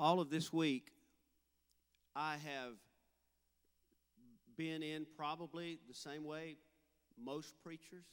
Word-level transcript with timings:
all 0.00 0.18
of 0.18 0.30
this 0.30 0.50
week, 0.50 0.92
I 2.16 2.36
have 2.42 2.72
been 4.56 4.82
in 4.82 5.06
probably 5.14 5.78
the 5.86 5.94
same 5.94 6.24
way 6.24 6.56
most 7.22 7.54
preachers 7.62 8.06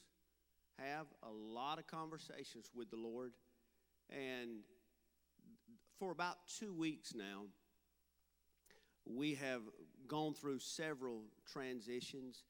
have 0.77 1.05
a 1.23 1.31
lot 1.31 1.79
of 1.79 1.87
conversations 1.87 2.69
with 2.75 2.91
the 2.91 2.97
Lord. 2.97 3.31
And 4.09 4.63
for 5.97 6.11
about 6.11 6.35
two 6.59 6.73
weeks 6.73 7.13
now, 7.15 7.43
we 9.05 9.35
have 9.35 9.61
gone 10.09 10.33
through 10.33 10.59
several 10.59 11.21
transitions 11.49 12.43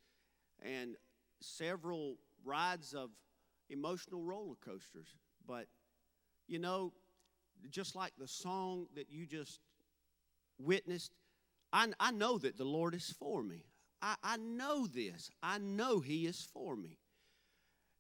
and 0.64 0.96
several 1.42 2.16
rides 2.44 2.96
of 2.96 3.12
emotional 3.70 4.24
roller 4.24 4.56
coasters. 4.66 5.10
But, 5.48 5.68
you 6.48 6.58
know, 6.58 6.92
just 7.70 7.96
like 7.96 8.14
the 8.18 8.28
song 8.28 8.88
that 8.96 9.10
you 9.10 9.26
just 9.26 9.60
witnessed, 10.60 11.12
I, 11.74 11.88
I 12.00 12.12
know 12.12 12.38
that 12.38 12.58
the 12.58 12.64
Lord 12.64 12.96
is 12.96 13.14
for 13.20 13.44
me. 13.44 13.66
I, 14.02 14.16
I 14.24 14.38
know 14.38 14.88
this. 14.88 15.30
I 15.42 15.58
know 15.58 16.00
He 16.00 16.26
is 16.26 16.48
for 16.54 16.76
me. 16.76 16.98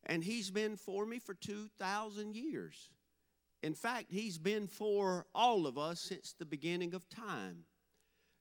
And 0.06 0.24
He's 0.24 0.52
been 0.52 0.78
for 0.78 1.06
me 1.06 1.20
for 1.20 1.34
2,000 1.34 2.36
years. 2.36 2.90
In 3.64 3.74
fact, 3.74 4.08
He's 4.10 4.38
been 4.38 4.68
for 4.68 5.26
all 5.34 5.68
of 5.68 5.78
us 5.78 6.00
since 6.00 6.34
the 6.34 6.46
beginning 6.46 6.94
of 6.94 7.10
time. 7.10 7.64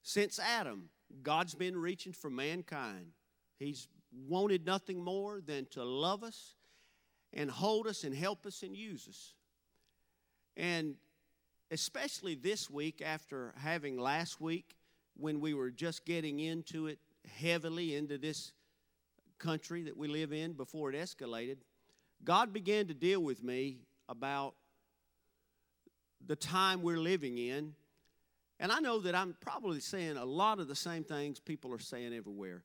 Since 0.02 0.38
Adam, 0.38 0.90
God's 1.22 1.54
been 1.54 1.76
reaching 1.76 2.12
for 2.12 2.30
mankind. 2.30 3.12
He's 3.58 3.88
wanted 4.28 4.64
nothing 4.64 5.02
more 5.02 5.40
than 5.40 5.66
to 5.72 5.84
love 5.84 6.22
us 6.22 6.54
and 7.32 7.50
hold 7.50 7.86
us 7.86 8.04
and 8.04 8.14
help 8.14 8.46
us 8.46 8.62
and 8.62 8.76
use 8.76 9.06
us. 9.08 9.34
And 10.56 10.94
especially 11.70 12.34
this 12.34 12.70
week, 12.70 13.02
after 13.04 13.54
having 13.58 13.98
last 13.98 14.40
week, 14.40 14.76
when 15.16 15.40
we 15.40 15.54
were 15.54 15.70
just 15.70 16.04
getting 16.04 16.40
into 16.40 16.86
it 16.86 16.98
heavily 17.38 17.94
into 17.94 18.18
this 18.18 18.52
country 19.38 19.82
that 19.82 19.96
we 19.96 20.08
live 20.08 20.32
in 20.32 20.52
before 20.52 20.92
it 20.92 20.96
escalated, 20.96 21.56
God 22.24 22.52
began 22.52 22.86
to 22.86 22.94
deal 22.94 23.20
with 23.20 23.42
me 23.42 23.78
about 24.08 24.54
the 26.26 26.36
time 26.36 26.82
we're 26.82 26.98
living 26.98 27.38
in. 27.38 27.74
And 28.58 28.72
I 28.72 28.80
know 28.80 29.00
that 29.00 29.14
I'm 29.14 29.36
probably 29.40 29.80
saying 29.80 30.16
a 30.16 30.24
lot 30.24 30.60
of 30.60 30.68
the 30.68 30.74
same 30.74 31.04
things 31.04 31.40
people 31.40 31.72
are 31.74 31.78
saying 31.78 32.14
everywhere. 32.14 32.62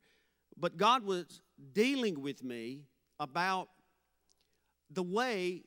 But 0.57 0.77
God 0.77 1.03
was 1.03 1.41
dealing 1.73 2.21
with 2.21 2.43
me 2.43 2.83
about 3.19 3.69
the 4.89 5.03
way 5.03 5.63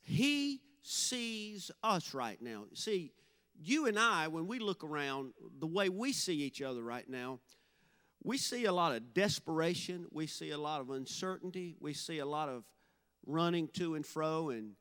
He 0.00 0.60
sees 0.88 1.70
us 1.82 2.14
right 2.14 2.40
now. 2.40 2.64
See, 2.72 3.12
you 3.60 3.86
and 3.86 3.98
I, 3.98 4.28
when 4.28 4.46
we 4.46 4.58
look 4.58 4.82
around, 4.82 5.34
the 5.60 5.66
way 5.66 5.90
we 5.90 6.12
see 6.12 6.36
each 6.36 6.62
other 6.62 6.82
right 6.82 7.08
now, 7.08 7.40
we 8.22 8.38
see 8.38 8.64
a 8.64 8.72
lot 8.72 8.94
of 8.94 9.12
desperation. 9.12 10.06
We 10.10 10.26
see 10.26 10.50
a 10.50 10.58
lot 10.58 10.80
of 10.80 10.90
uncertainty. 10.90 11.76
We 11.78 11.92
see 11.92 12.20
a 12.20 12.26
lot 12.26 12.48
of 12.48 12.64
running 13.26 13.68
to 13.74 13.96
and 13.96 14.06
fro 14.06 14.48
and, 14.48 14.72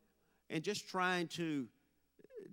and 0.49 0.63
just 0.63 0.87
trying 0.87 1.27
to, 1.27 1.67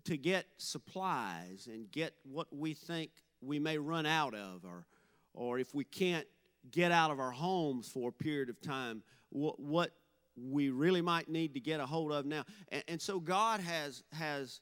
to 0.05 0.17
get 0.17 0.47
supplies 0.57 1.69
and 1.71 1.89
get 1.93 2.13
what 2.25 2.49
we 2.51 2.75
think 2.75 3.11
we 3.41 3.61
may 3.61 3.79
run 3.79 4.05
out 4.05 4.35
of, 4.35 4.65
or, 4.65 4.85
or 5.33 5.61
if 5.61 5.75
we 5.75 5.85
can't 5.85 6.27
get 6.73 6.91
out 6.91 7.13
of 7.13 7.21
our 7.21 7.31
homes 7.31 7.87
for 7.87 8.09
a 8.09 8.13
period 8.13 8.49
of 8.49 8.61
time, 8.61 9.03
what, 9.31 9.61
what 9.61 9.93
we 10.37 10.71
really 10.71 11.03
might 11.03 11.29
need 11.29 11.55
to 11.55 11.61
get 11.61 11.81
a 11.81 11.87
hold 11.87 12.13
of 12.13 12.27
now. 12.27 12.45
And, 12.71 12.85
and 12.89 13.03
so 13.03 13.21
God 13.21 13.61
has, 13.61 14.03
has 14.13 14.61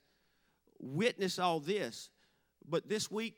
witnessed 0.79 1.39
all 1.39 1.59
this. 1.59 2.09
But 2.67 2.87
this 2.87 3.09
week, 3.11 3.37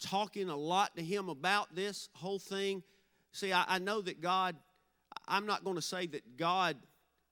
talking 0.00 0.48
a 0.48 0.56
lot 0.56 0.96
to 0.96 1.02
Him 1.02 1.28
about 1.28 1.74
this 1.74 2.08
whole 2.14 2.38
thing, 2.38 2.82
see, 3.32 3.52
I, 3.52 3.64
I 3.68 3.78
know 3.78 4.00
that 4.02 4.20
God, 4.20 4.56
I'm 5.26 5.46
not 5.46 5.64
going 5.64 5.76
to 5.76 5.82
say 5.82 6.06
that 6.06 6.36
God 6.36 6.76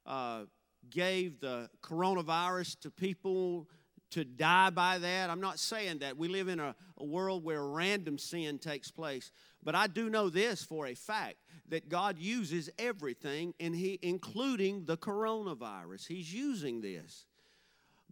uh, 0.07 0.43
gave 0.91 1.41
the 1.41 1.69
coronavirus 1.83 2.81
to 2.81 2.91
people 2.91 3.69
to 4.11 4.25
die 4.25 4.71
by 4.71 4.99
that. 4.99 5.31
I'm 5.31 5.41
not 5.41 5.59
saying 5.59 6.01
that. 6.01 6.19
We 6.19 6.29
live 6.29 6.49
in 6.49 6.61
a, 6.61 6.75
a 6.99 7.05
world 7.05 7.45
where 7.45 7.65
random 7.65 8.19
sin 8.19 8.59
takes 8.59 8.91
place. 8.91 9.31
But 9.63 9.75
I 9.75 9.87
do 9.87 10.11
know 10.11 10.29
this 10.29 10.63
for 10.63 10.87
a 10.87 10.95
fact 10.95 11.37
that 11.69 11.89
God 11.89 12.19
uses 12.19 12.71
everything, 12.79 13.55
and 13.61 13.75
He, 13.75 13.99
including 14.03 14.85
the 14.85 14.97
coronavirus. 14.97 16.07
He's 16.07 16.33
using 16.33 16.81
this. 16.81 17.27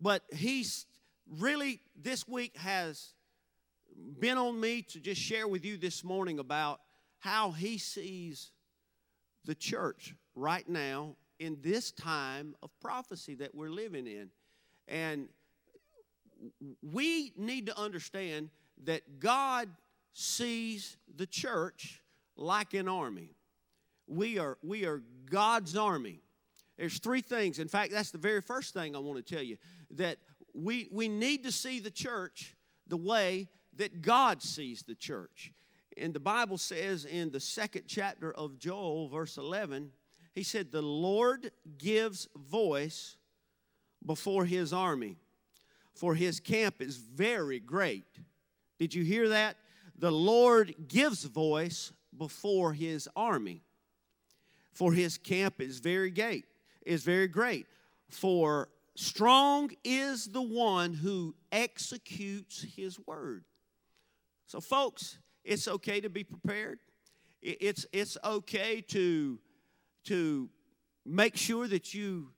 But 0.01 0.23
He's 0.33 0.87
really, 1.39 1.81
this 2.01 2.27
week 2.27 2.57
has 2.57 3.13
been 4.19 4.39
on 4.39 4.59
me 4.59 4.83
to 4.83 5.01
just 5.01 5.21
share 5.21 5.47
with 5.47 5.65
you 5.65 5.77
this 5.77 6.03
morning 6.03 6.39
about 6.39 6.81
how 7.19 7.51
He 7.51 7.79
sees 7.79 8.51
the 9.45 9.55
church 9.55 10.15
right 10.35 10.69
now 10.69 11.17
in 11.39 11.59
this 11.61 11.91
time 11.91 12.55
of 12.63 12.71
prophecy 12.81 13.35
that 13.35 13.55
we're 13.55 13.71
living 13.71 14.07
in. 14.07 14.31
And 14.89 15.29
we 16.83 17.33
need 17.37 17.67
to 17.67 17.79
understand 17.79 18.51
that 18.85 19.19
God 19.19 19.69
sees 20.13 20.97
the 21.17 21.27
church 21.27 22.01
like 22.37 22.75
an 22.75 22.89
army. 22.89 23.35
We 24.11 24.39
are, 24.39 24.59
we 24.63 24.85
are 24.85 25.03
God's 25.31 25.77
army. 25.77 26.21
There's 26.77 26.99
three 26.99 27.21
things. 27.21 27.59
In 27.59 27.69
fact, 27.69 27.93
that's 27.93 28.11
the 28.11 28.19
very 28.19 28.41
first 28.41 28.75
thing 28.75 28.97
I 28.97 28.99
want 28.99 29.25
to 29.25 29.35
tell 29.35 29.43
you 29.43 29.57
that 29.93 30.19
we, 30.53 30.89
we 30.91 31.09
need 31.09 31.45
to 31.45 31.53
see 31.53 31.79
the 31.79 31.91
church 31.91 32.57
the 32.89 32.97
way 32.97 33.49
that 33.77 34.03
God 34.03 34.43
sees 34.43 34.83
the 34.83 34.95
church. 34.95 35.53
And 35.97 36.13
the 36.13 36.21
Bible 36.21 36.59
says 36.59 37.05
in 37.05 37.31
the 37.31 37.41
second 37.41 37.85
chapter 37.87 38.33
of 38.33 38.59
Joel, 38.59 39.09
verse 39.09 39.37
11, 39.37 39.91
he 40.33 40.43
said, 40.43 40.73
The 40.73 40.83
Lord 40.83 41.53
gives 41.79 42.29
voice 42.37 43.17
before 44.05 44.45
his 44.45 44.73
army, 44.73 45.17
for 45.95 46.15
his 46.15 46.41
camp 46.41 46.81
is 46.81 46.97
very 46.97 47.61
great. 47.61 48.07
Did 48.79 48.95
you 48.95 49.05
hear 49.05 49.29
that? 49.29 49.57
The 49.99 50.11
Lord 50.11 50.75
gives 50.89 51.25
voice 51.25 51.93
before 52.17 52.73
his 52.73 53.09
army. 53.15 53.63
For 54.73 54.93
his 54.93 55.19
camp 55.19 55.61
is 55.61 55.79
very 55.81 56.11
great, 56.11 56.45
is 56.85 57.03
very 57.03 57.29
great. 57.29 57.67
For 58.09 58.69
strong 58.97 59.71
is 59.85 60.27
the 60.27 60.43
one 60.43 60.95
who 60.95 61.35
executes 61.53 62.65
his 62.77 62.99
word. 63.07 63.45
So, 64.47 64.61
folks, 64.61 65.19
it's 65.45 65.69
okay 65.69 66.01
to 66.01 66.09
be 66.09 66.25
prepared. 66.25 66.81
It's, 67.43 67.87
it's 67.93 68.19
okay 68.23 68.81
to, 68.89 69.39
to 70.05 70.51
make 71.07 71.37
sure 71.37 71.67
that 71.69 71.95
you 71.95 72.31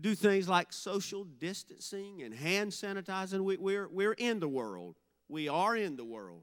do 0.00 0.14
things 0.14 0.48
like 0.48 0.72
social 0.72 1.24
distancing 1.24 2.22
and 2.22 2.34
hand 2.34 2.72
sanitizing. 2.72 3.40
We, 3.40 3.56
we're, 3.56 3.88
we're 3.88 4.12
in 4.12 4.40
the 4.40 4.48
world. 4.48 4.96
We 5.28 5.48
are 5.48 5.76
in 5.76 5.96
the 5.96 6.04
world 6.04 6.42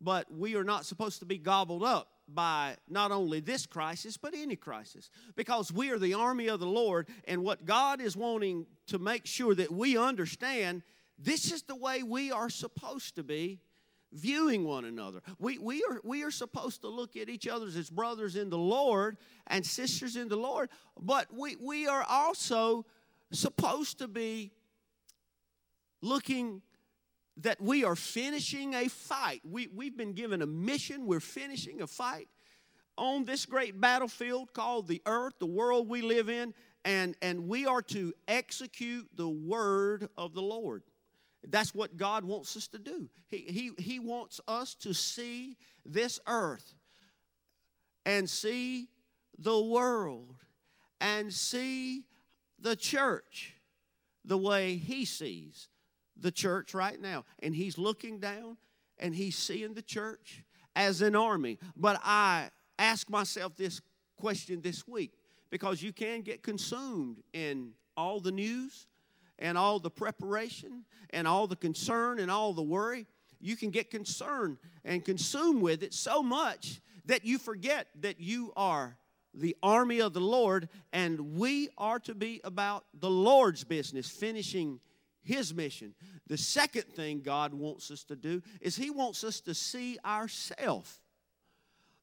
but 0.00 0.32
we 0.32 0.54
are 0.56 0.64
not 0.64 0.86
supposed 0.86 1.18
to 1.20 1.26
be 1.26 1.38
gobbled 1.38 1.82
up 1.82 2.08
by 2.28 2.76
not 2.88 3.10
only 3.10 3.40
this 3.40 3.66
crisis, 3.66 4.16
but 4.16 4.34
any 4.34 4.56
crisis. 4.56 5.10
Because 5.34 5.72
we 5.72 5.90
are 5.90 5.98
the 5.98 6.14
army 6.14 6.48
of 6.48 6.60
the 6.60 6.66
Lord, 6.66 7.08
and 7.26 7.42
what 7.42 7.64
God 7.64 8.00
is 8.00 8.16
wanting 8.16 8.66
to 8.88 8.98
make 8.98 9.26
sure 9.26 9.54
that 9.54 9.72
we 9.72 9.96
understand 9.96 10.82
this 11.18 11.52
is 11.52 11.62
the 11.62 11.74
way 11.74 12.02
we 12.02 12.30
are 12.30 12.50
supposed 12.50 13.16
to 13.16 13.24
be 13.24 13.60
viewing 14.12 14.64
one 14.64 14.84
another. 14.84 15.20
We, 15.38 15.58
we, 15.58 15.84
are, 15.88 16.00
we 16.04 16.22
are 16.22 16.30
supposed 16.30 16.82
to 16.82 16.88
look 16.88 17.16
at 17.16 17.28
each 17.28 17.46
other 17.46 17.66
as 17.66 17.90
brothers 17.90 18.36
in 18.36 18.50
the 18.50 18.58
Lord 18.58 19.18
and 19.46 19.64
sisters 19.66 20.16
in 20.16 20.28
the 20.28 20.36
Lord, 20.36 20.70
but 20.98 21.26
we, 21.32 21.56
we 21.56 21.86
are 21.86 22.04
also 22.08 22.86
supposed 23.32 23.98
to 23.98 24.08
be 24.08 24.52
looking 26.00 26.62
that 27.38 27.60
we 27.60 27.84
are 27.84 27.96
finishing 27.96 28.74
a 28.74 28.88
fight. 28.88 29.40
We, 29.44 29.68
we've 29.68 29.96
been 29.96 30.12
given 30.12 30.42
a 30.42 30.46
mission, 30.46 31.06
we're 31.06 31.20
finishing 31.20 31.80
a 31.80 31.86
fight 31.86 32.28
on 32.96 33.24
this 33.24 33.46
great 33.46 33.80
battlefield 33.80 34.52
called 34.52 34.88
the 34.88 35.00
earth, 35.06 35.34
the 35.38 35.46
world 35.46 35.88
we 35.88 36.02
live 36.02 36.28
in, 36.28 36.52
and, 36.84 37.16
and 37.22 37.48
we 37.48 37.64
are 37.64 37.82
to 37.82 38.12
execute 38.26 39.08
the 39.14 39.28
word 39.28 40.08
of 40.16 40.34
the 40.34 40.42
Lord. 40.42 40.82
That's 41.46 41.74
what 41.74 41.96
God 41.96 42.24
wants 42.24 42.56
us 42.56 42.66
to 42.68 42.78
do. 42.78 43.08
He, 43.28 43.38
he, 43.38 43.82
he 43.82 43.98
wants 44.00 44.40
us 44.48 44.74
to 44.76 44.92
see 44.92 45.56
this 45.86 46.18
earth 46.26 46.74
and 48.04 48.28
see 48.28 48.88
the 49.38 49.60
world 49.60 50.34
and 51.00 51.32
see 51.32 52.04
the 52.58 52.74
church 52.74 53.54
the 54.24 54.38
way 54.38 54.76
He 54.76 55.04
sees 55.04 55.68
the 56.18 56.30
church 56.30 56.74
right 56.74 57.00
now. 57.00 57.24
And 57.40 57.54
he's 57.54 57.78
looking 57.78 58.18
down 58.18 58.56
and 58.98 59.14
he's 59.14 59.36
seeing 59.36 59.74
the 59.74 59.82
church 59.82 60.44
as 60.74 61.02
an 61.02 61.16
army. 61.16 61.58
But 61.76 62.00
I 62.02 62.50
ask 62.78 63.08
myself 63.10 63.56
this 63.56 63.80
question 64.16 64.60
this 64.60 64.86
week 64.86 65.12
because 65.50 65.82
you 65.82 65.92
can 65.92 66.22
get 66.22 66.42
consumed 66.42 67.22
in 67.32 67.72
all 67.96 68.20
the 68.20 68.32
news 68.32 68.86
and 69.38 69.56
all 69.56 69.78
the 69.78 69.90
preparation 69.90 70.84
and 71.10 71.26
all 71.26 71.46
the 71.46 71.56
concern 71.56 72.18
and 72.18 72.30
all 72.30 72.52
the 72.52 72.62
worry, 72.62 73.06
you 73.40 73.56
can 73.56 73.70
get 73.70 73.90
concerned 73.90 74.58
and 74.84 75.04
consumed 75.04 75.62
with 75.62 75.82
it 75.82 75.94
so 75.94 76.22
much 76.22 76.80
that 77.06 77.24
you 77.24 77.38
forget 77.38 77.88
that 78.00 78.20
you 78.20 78.52
are 78.56 78.96
the 79.34 79.56
army 79.62 80.00
of 80.00 80.12
the 80.12 80.20
Lord 80.20 80.68
and 80.92 81.36
we 81.36 81.68
are 81.78 82.00
to 82.00 82.14
be 82.14 82.40
about 82.44 82.84
the 82.98 83.10
Lord's 83.10 83.62
business, 83.64 84.08
finishing 84.08 84.80
his 85.28 85.52
mission. 85.52 85.94
The 86.26 86.38
second 86.38 86.84
thing 86.94 87.20
God 87.20 87.52
wants 87.52 87.90
us 87.90 88.02
to 88.04 88.16
do 88.16 88.40
is 88.62 88.76
He 88.76 88.88
wants 88.88 89.22
us 89.24 89.40
to 89.42 89.52
see 89.52 89.98
ourselves 90.02 91.02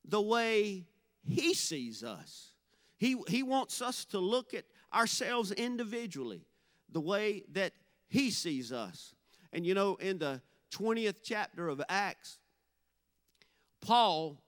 the 0.08 0.22
way 0.22 0.86
He 1.24 1.56
sees 1.56 2.04
us. 2.04 2.52
He, 2.98 3.18
he 3.28 3.42
wants 3.42 3.82
us 3.82 4.06
to 4.06 4.20
look 4.20 4.54
at 4.54 4.66
ourselves 4.94 5.52
individually 5.52 6.46
the 6.92 7.02
way 7.02 7.42
that 7.54 7.74
He 8.08 8.30
sees 8.30 8.72
us. 8.72 9.16
And 9.52 9.66
you 9.66 9.74
know, 9.74 9.96
in 9.96 10.20
the 10.20 10.40
20th 10.72 11.18
chapter 11.24 11.68
of 11.68 11.82
Acts, 11.90 12.38
Paul 13.82 14.40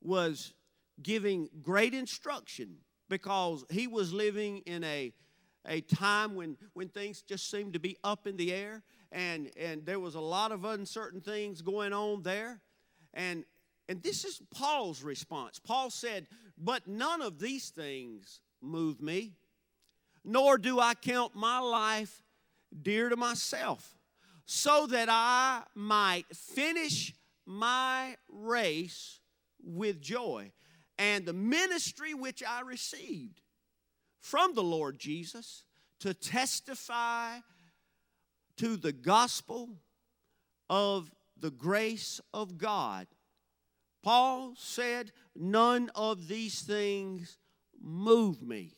was 0.00 0.54
giving 1.02 1.50
great 1.60 1.92
instruction 1.92 2.76
because 3.10 3.66
he 3.68 3.86
was 3.86 4.14
living 4.14 4.62
in 4.64 4.82
a, 4.82 5.12
a 5.66 5.80
time 5.80 6.34
when, 6.34 6.56
when 6.74 6.88
things 6.88 7.22
just 7.22 7.50
seemed 7.50 7.72
to 7.72 7.78
be 7.78 7.96
up 8.04 8.26
in 8.26 8.36
the 8.36 8.52
air 8.52 8.82
and, 9.12 9.50
and 9.56 9.86
there 9.86 10.00
was 10.00 10.14
a 10.14 10.20
lot 10.20 10.52
of 10.52 10.64
uncertain 10.64 11.20
things 11.20 11.62
going 11.62 11.92
on 11.92 12.22
there. 12.22 12.60
And, 13.14 13.44
and 13.88 14.02
this 14.02 14.24
is 14.24 14.40
Paul's 14.52 15.02
response. 15.02 15.58
Paul 15.58 15.90
said, 15.90 16.26
But 16.58 16.86
none 16.86 17.22
of 17.22 17.38
these 17.38 17.70
things 17.70 18.40
move 18.60 19.00
me, 19.00 19.34
nor 20.24 20.58
do 20.58 20.80
I 20.80 20.94
count 20.94 21.34
my 21.34 21.60
life 21.60 22.22
dear 22.82 23.08
to 23.08 23.16
myself, 23.16 23.96
so 24.46 24.86
that 24.88 25.08
I 25.10 25.62
might 25.74 26.26
finish 26.34 27.14
my 27.46 28.16
race 28.28 29.20
with 29.62 30.00
joy 30.00 30.50
and 30.98 31.24
the 31.24 31.32
ministry 31.32 32.14
which 32.14 32.42
I 32.42 32.60
received 32.60 33.40
from 34.24 34.54
the 34.54 34.62
Lord 34.62 34.98
Jesus 34.98 35.64
to 36.00 36.14
testify 36.14 37.36
to 38.56 38.76
the 38.78 38.92
gospel 38.92 39.68
of 40.70 41.10
the 41.38 41.50
grace 41.50 42.22
of 42.32 42.56
God. 42.56 43.06
Paul 44.02 44.54
said, 44.56 45.12
None 45.36 45.90
of 45.94 46.26
these 46.26 46.62
things 46.62 47.36
move 47.78 48.40
me. 48.40 48.72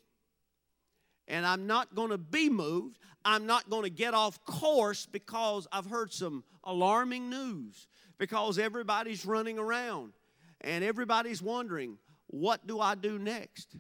And 1.29 1.47
I'm 1.47 1.69
not 1.69 1.95
going 1.95 2.11
to 2.11 2.19
be 2.19 2.51
moved. 2.51 2.99
I'm 3.25 3.47
not 3.47 3.71
going 3.71 3.85
to 3.85 3.91
get 3.91 4.15
off 4.15 4.45
course 4.45 5.07
because 5.07 5.69
I've 5.71 5.87
heard 5.87 6.13
some 6.13 6.43
alarming 6.65 7.31
news, 7.31 7.87
because 8.19 8.59
everybody's 8.59 9.25
running 9.25 9.61
around 9.61 10.13
and 10.61 10.83
everybody's 10.83 11.41
wondering, 11.41 11.99
what 12.27 12.67
do 12.67 12.81
I 12.81 12.97
do 12.97 13.17
next? 13.17 13.77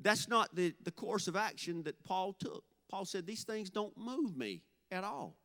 That's 0.00 0.28
not 0.28 0.54
the, 0.54 0.74
the 0.84 0.90
course 0.90 1.28
of 1.28 1.36
action 1.36 1.82
that 1.84 2.02
Paul 2.04 2.32
took. 2.34 2.64
Paul 2.88 3.04
said, 3.04 3.26
These 3.26 3.44
things 3.44 3.70
don't 3.70 3.96
move 3.96 4.36
me 4.36 4.62
at 4.90 5.04
all. 5.04 5.36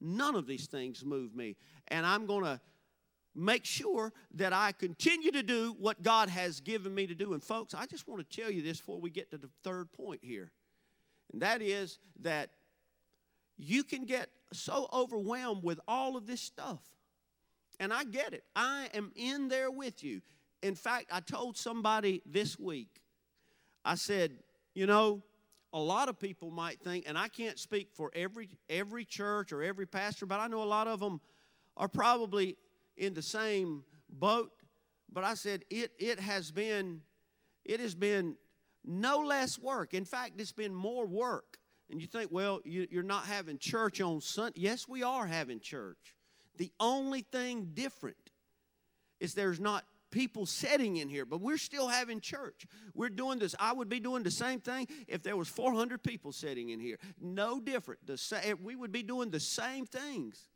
None 0.00 0.34
of 0.34 0.46
these 0.46 0.66
things 0.66 1.04
move 1.04 1.34
me. 1.34 1.56
And 1.88 2.04
I'm 2.04 2.26
going 2.26 2.44
to 2.44 2.60
make 3.34 3.64
sure 3.64 4.12
that 4.34 4.52
I 4.52 4.72
continue 4.72 5.30
to 5.30 5.42
do 5.42 5.74
what 5.78 6.02
God 6.02 6.28
has 6.28 6.60
given 6.60 6.94
me 6.94 7.06
to 7.06 7.14
do. 7.14 7.32
And, 7.32 7.42
folks, 7.42 7.74
I 7.74 7.86
just 7.86 8.08
want 8.08 8.28
to 8.28 8.42
tell 8.42 8.50
you 8.50 8.62
this 8.62 8.78
before 8.78 9.00
we 9.00 9.10
get 9.10 9.30
to 9.30 9.38
the 9.38 9.48
third 9.62 9.92
point 9.92 10.20
here. 10.22 10.50
And 11.32 11.42
that 11.42 11.62
is 11.62 11.98
that 12.20 12.50
you 13.56 13.84
can 13.84 14.04
get 14.04 14.28
so 14.52 14.88
overwhelmed 14.92 15.62
with 15.62 15.80
all 15.86 16.16
of 16.16 16.26
this 16.26 16.40
stuff. 16.40 16.82
And 17.80 17.92
I 17.92 18.04
get 18.04 18.34
it. 18.34 18.44
I 18.54 18.88
am 18.92 19.12
in 19.16 19.48
there 19.48 19.70
with 19.70 20.04
you. 20.04 20.20
In 20.62 20.74
fact, 20.74 21.06
I 21.10 21.20
told 21.20 21.56
somebody 21.56 22.22
this 22.26 22.58
week, 22.58 23.01
I 23.84 23.96
said, 23.96 24.32
you 24.74 24.86
know, 24.86 25.22
a 25.72 25.80
lot 25.80 26.08
of 26.08 26.18
people 26.18 26.50
might 26.50 26.80
think, 26.80 27.04
and 27.06 27.16
I 27.16 27.28
can't 27.28 27.58
speak 27.58 27.88
for 27.92 28.10
every 28.14 28.48
every 28.68 29.04
church 29.04 29.52
or 29.52 29.62
every 29.62 29.86
pastor, 29.86 30.26
but 30.26 30.40
I 30.40 30.46
know 30.46 30.62
a 30.62 30.64
lot 30.64 30.86
of 30.86 31.00
them 31.00 31.20
are 31.76 31.88
probably 31.88 32.56
in 32.96 33.14
the 33.14 33.22
same 33.22 33.84
boat. 34.10 34.50
But 35.12 35.24
I 35.24 35.34
said 35.34 35.64
it 35.70 35.92
it 35.98 36.20
has 36.20 36.50
been 36.50 37.00
it 37.64 37.80
has 37.80 37.94
been 37.94 38.36
no 38.84 39.20
less 39.20 39.58
work. 39.58 39.94
In 39.94 40.04
fact, 40.04 40.32
it's 40.38 40.52
been 40.52 40.74
more 40.74 41.06
work. 41.06 41.58
And 41.90 42.00
you 42.00 42.06
think, 42.06 42.30
well, 42.32 42.60
you, 42.64 42.86
you're 42.90 43.02
not 43.02 43.26
having 43.26 43.58
church 43.58 44.00
on 44.00 44.20
Sunday. 44.20 44.60
Yes, 44.60 44.88
we 44.88 45.02
are 45.02 45.26
having 45.26 45.60
church. 45.60 46.16
The 46.56 46.72
only 46.80 47.20
thing 47.20 47.70
different 47.74 48.16
is 49.20 49.34
there's 49.34 49.60
not 49.60 49.84
people 50.12 50.46
sitting 50.46 50.98
in 50.98 51.08
here, 51.08 51.26
but 51.26 51.40
we're 51.40 51.58
still 51.58 51.88
having 51.88 52.20
church. 52.20 52.66
We're 52.94 53.08
doing 53.08 53.40
this. 53.40 53.56
I 53.58 53.72
would 53.72 53.88
be 53.88 53.98
doing 53.98 54.22
the 54.22 54.30
same 54.30 54.60
thing 54.60 54.86
if 55.08 55.24
there 55.24 55.36
was 55.36 55.48
400 55.48 56.04
people 56.04 56.30
sitting 56.30 56.68
in 56.68 56.78
here. 56.78 56.98
No 57.20 57.58
different. 57.58 58.06
The 58.06 58.16
same, 58.16 58.40
eh, 58.44 58.54
we 58.62 58.76
would 58.76 58.92
be 58.92 59.02
doing 59.02 59.30
the 59.30 59.40
same 59.40 59.86
things. 59.86 60.48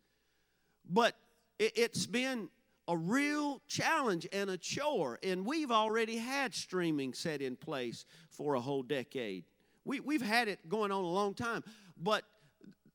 But 0.88 1.16
it, 1.58 1.72
it's 1.74 2.06
been 2.06 2.48
a 2.86 2.96
real 2.96 3.60
challenge 3.66 4.28
and 4.32 4.48
a 4.48 4.56
chore, 4.56 5.18
and 5.24 5.44
we've 5.44 5.72
already 5.72 6.18
had 6.18 6.54
streaming 6.54 7.14
set 7.14 7.42
in 7.42 7.56
place 7.56 8.04
for 8.30 8.54
a 8.54 8.60
whole 8.60 8.82
decade. 8.84 9.44
We, 9.84 9.98
we've 9.98 10.22
had 10.22 10.46
it 10.46 10.68
going 10.68 10.92
on 10.92 11.02
a 11.02 11.08
long 11.08 11.34
time, 11.34 11.64
but 12.00 12.22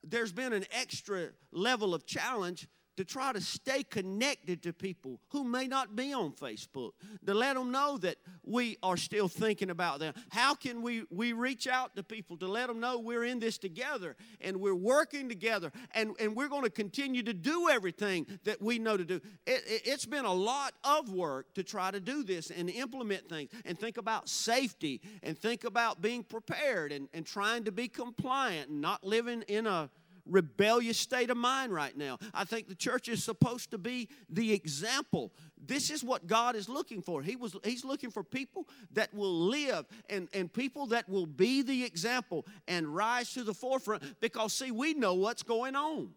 there's 0.03 0.31
been 0.31 0.53
an 0.53 0.65
extra 0.71 1.29
level 1.51 1.93
of 1.93 2.05
challenge 2.05 2.67
to 2.97 3.05
try 3.05 3.31
to 3.33 3.41
stay 3.41 3.83
connected 3.83 4.61
to 4.63 4.73
people 4.73 5.19
who 5.29 5.43
may 5.43 5.67
not 5.67 5.95
be 5.95 6.13
on 6.13 6.31
Facebook, 6.31 6.91
to 7.25 7.33
let 7.33 7.55
them 7.55 7.71
know 7.71 7.97
that 7.97 8.17
we 8.43 8.77
are 8.83 8.97
still 8.97 9.27
thinking 9.27 9.69
about 9.69 9.99
them. 9.99 10.13
How 10.29 10.53
can 10.53 10.81
we, 10.81 11.03
we 11.09 11.33
reach 11.33 11.67
out 11.67 11.95
to 11.95 12.03
people 12.03 12.37
to 12.37 12.47
let 12.47 12.67
them 12.67 12.79
know 12.79 12.99
we're 12.99 13.23
in 13.23 13.39
this 13.39 13.57
together 13.57 14.15
and 14.41 14.57
we're 14.57 14.75
working 14.75 15.29
together 15.29 15.71
and, 15.91 16.11
and 16.19 16.35
we're 16.35 16.49
going 16.49 16.63
to 16.63 16.69
continue 16.69 17.23
to 17.23 17.33
do 17.33 17.69
everything 17.69 18.25
that 18.43 18.61
we 18.61 18.79
know 18.79 18.97
to 18.97 19.05
do? 19.05 19.15
It, 19.45 19.63
it, 19.67 19.81
it's 19.85 20.05
been 20.05 20.25
a 20.25 20.33
lot 20.33 20.73
of 20.83 21.11
work 21.11 21.53
to 21.55 21.63
try 21.63 21.91
to 21.91 21.99
do 21.99 22.23
this 22.23 22.51
and 22.51 22.69
implement 22.69 23.29
things 23.29 23.51
and 23.65 23.79
think 23.79 23.97
about 23.97 24.29
safety 24.29 25.01
and 25.23 25.37
think 25.37 25.63
about 25.63 26.01
being 26.01 26.23
prepared 26.23 26.91
and, 26.91 27.07
and 27.13 27.25
trying 27.25 27.63
to 27.63 27.71
be 27.71 27.87
compliant 27.87 28.69
and 28.69 28.81
not 28.81 29.03
living 29.03 29.43
in 29.43 29.67
a 29.67 29.89
rebellious 30.25 30.97
state 30.97 31.29
of 31.29 31.37
mind 31.37 31.73
right 31.73 31.95
now. 31.97 32.17
I 32.33 32.43
think 32.43 32.67
the 32.67 32.75
church 32.75 33.07
is 33.09 33.23
supposed 33.23 33.71
to 33.71 33.77
be 33.77 34.09
the 34.29 34.53
example. 34.53 35.33
This 35.57 35.89
is 35.89 36.03
what 36.03 36.27
God 36.27 36.55
is 36.55 36.69
looking 36.69 37.01
for. 37.01 37.21
He 37.21 37.35
was, 37.35 37.55
he's 37.63 37.85
looking 37.85 38.11
for 38.11 38.23
people 38.23 38.67
that 38.93 39.13
will 39.13 39.33
live 39.33 39.85
and, 40.09 40.27
and 40.33 40.51
people 40.51 40.87
that 40.87 41.07
will 41.09 41.25
be 41.25 41.61
the 41.61 41.83
example 41.83 42.45
and 42.67 42.87
rise 42.87 43.33
to 43.33 43.43
the 43.43 43.53
forefront 43.53 44.19
because, 44.19 44.53
see, 44.53 44.71
we 44.71 44.93
know 44.93 45.13
what's 45.13 45.43
going 45.43 45.75
on. 45.75 46.11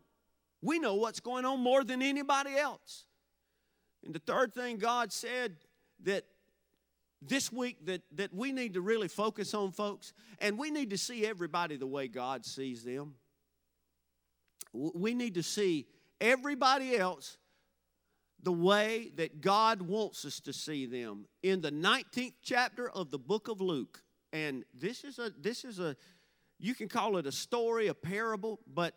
We 0.63 0.79
know 0.79 0.95
what's 0.95 1.21
going 1.21 1.45
on 1.45 1.61
more 1.61 1.85
than 1.85 2.01
anybody 2.01 2.57
else. 2.57 3.05
And 4.05 4.15
the 4.15 4.21
third 4.21 4.55
thing 4.55 4.79
God 4.79 5.13
said 5.13 5.57
that 6.05 6.25
this 7.21 7.53
week 7.53 7.85
that, 7.87 8.03
that 8.13 8.35
we 8.35 8.53
need 8.53 8.75
to 8.75 8.81
really 8.81 9.09
focus 9.09 9.55
on, 9.55 9.73
folks, 9.73 10.13
and 10.39 10.59
we 10.59 10.71
need 10.71 10.91
to 10.91 10.99
see 10.99 11.27
everybody 11.27 11.77
the 11.77 11.87
way 11.87 12.09
God 12.09 12.45
sees 12.45 12.85
them. 12.85 13.15
We 14.75 15.15
need 15.15 15.35
to 15.35 15.43
see 15.43 15.87
everybody 16.21 16.97
else 16.97 17.39
the 18.43 18.53
way 18.53 19.11
that 19.17 19.41
God 19.41 19.81
wants 19.81 20.25
us 20.25 20.41
to 20.41 20.53
see 20.53 20.85
them. 20.85 21.27
In 21.43 21.61
the 21.61 21.71
19th 21.71 22.35
chapter 22.43 22.91
of 22.91 23.11
the 23.11 23.19
book 23.19 23.49
of 23.49 23.61
Luke, 23.61 24.03
and 24.33 24.65
this 24.75 25.05
is 25.05 25.19
a 25.19 25.31
this 25.41 25.65
is 25.65 25.79
a 25.79 25.97
you 26.59 26.75
can 26.75 26.89
call 26.89 27.17
it 27.17 27.27
a 27.27 27.33
story, 27.33 27.89
a 27.89 27.95
parable, 27.95 28.61
but 28.67 28.95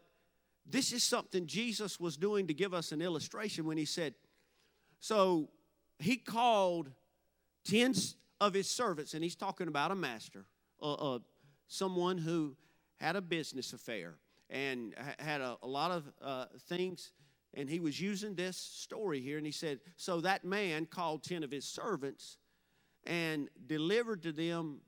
this 0.66 0.92
is 0.92 1.04
something 1.04 1.48
Jesus 1.48 2.00
was 2.00 2.18
doing 2.18 2.48
to 2.48 2.54
give 2.54 2.74
us 2.74 2.92
an 2.92 3.02
illustration 3.02 3.66
when 3.66 3.78
he 3.78 3.86
said, 3.86 4.14
so 5.00 5.50
he 6.00 6.18
called 6.18 6.92
10 7.66 7.94
of 8.42 8.54
his 8.54 8.70
servants, 8.70 9.14
and 9.14 9.24
he's 9.24 9.36
talking 9.36 9.68
about 9.68 9.92
a 9.92 9.96
master, 9.96 10.46
uh, 10.82 10.94
uh, 10.94 11.20
someone 11.68 12.18
who 12.18 12.56
had 13.00 13.16
a 13.16 13.22
business 13.22 13.74
affair 13.74 14.16
and 14.50 14.94
had 15.20 15.42
a, 15.42 15.58
a 15.62 15.68
lot 15.68 15.92
of 15.92 16.12
uh, 16.22 16.46
things. 16.68 17.12
And 17.54 17.70
he 17.70 17.80
was 17.80 18.00
using 18.00 18.36
this 18.36 18.58
story 18.58 19.20
here, 19.20 19.38
and 19.38 19.46
he 19.46 19.52
said, 19.52 19.80
So 19.96 20.22
that 20.22 20.44
man 20.44 20.86
called 20.86 21.24
10 21.24 21.44
of 21.44 21.52
his 21.52 21.66
servants 21.66 22.38
and 23.06 23.50
delivered 23.66 24.22
to 24.24 24.32
them 24.32 24.82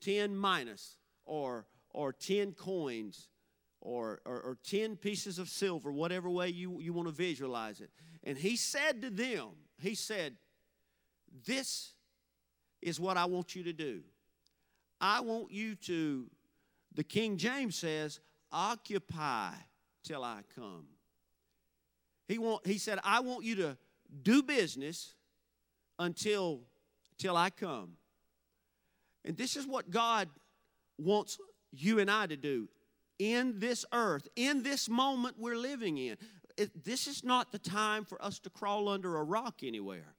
10 0.00 0.38
minas 0.38 0.96
or, 1.24 1.66
or 1.90 2.12
10 2.12 2.52
coins 2.52 3.28
or, 3.80 4.20
or, 4.24 4.40
or 4.40 4.58
10 4.64 4.96
pieces 4.96 5.38
of 5.38 5.48
silver, 5.48 5.92
whatever 5.92 6.30
way 6.30 6.48
you, 6.48 6.80
you 6.80 6.92
want 6.92 7.06
to 7.06 7.14
visualize 7.14 7.80
it. 7.80 7.90
And 8.24 8.36
he 8.36 8.56
said 8.56 9.02
to 9.02 9.10
them, 9.10 9.50
He 9.78 9.94
said, 9.94 10.36
This 11.46 11.92
is 12.80 12.98
what 12.98 13.16
I 13.16 13.26
want 13.26 13.54
you 13.54 13.62
to 13.64 13.72
do. 13.72 14.00
I 15.00 15.20
want 15.20 15.52
you 15.52 15.74
to, 15.74 16.26
the 16.94 17.04
King 17.04 17.36
James 17.36 17.76
says, 17.76 18.20
occupy 18.54 19.50
till 20.04 20.22
I 20.22 20.40
come. 20.54 20.86
He, 22.28 22.38
want, 22.38 22.66
he 22.66 22.78
said, 22.78 23.00
I 23.04 23.20
want 23.20 23.44
you 23.44 23.56
to 23.56 23.76
do 24.22 24.42
business 24.42 25.12
until, 25.98 26.60
till 27.18 27.36
I 27.36 27.50
come. 27.50 27.96
And 29.24 29.36
this 29.36 29.56
is 29.56 29.66
what 29.66 29.90
God 29.90 30.28
wants 30.96 31.38
you 31.72 31.98
and 31.98 32.10
I 32.10 32.26
to 32.26 32.36
do 32.36 32.68
in 33.18 33.58
this 33.58 33.84
earth, 33.92 34.28
in 34.36 34.62
this 34.62 34.88
moment 34.88 35.36
we're 35.38 35.56
living 35.56 35.98
in. 35.98 36.16
It, 36.56 36.84
this 36.84 37.06
is 37.06 37.24
not 37.24 37.52
the 37.52 37.58
time 37.58 38.04
for 38.04 38.22
us 38.22 38.38
to 38.40 38.50
crawl 38.50 38.88
under 38.88 39.16
a 39.16 39.24
rock 39.24 39.60
anywhere. 39.62 40.14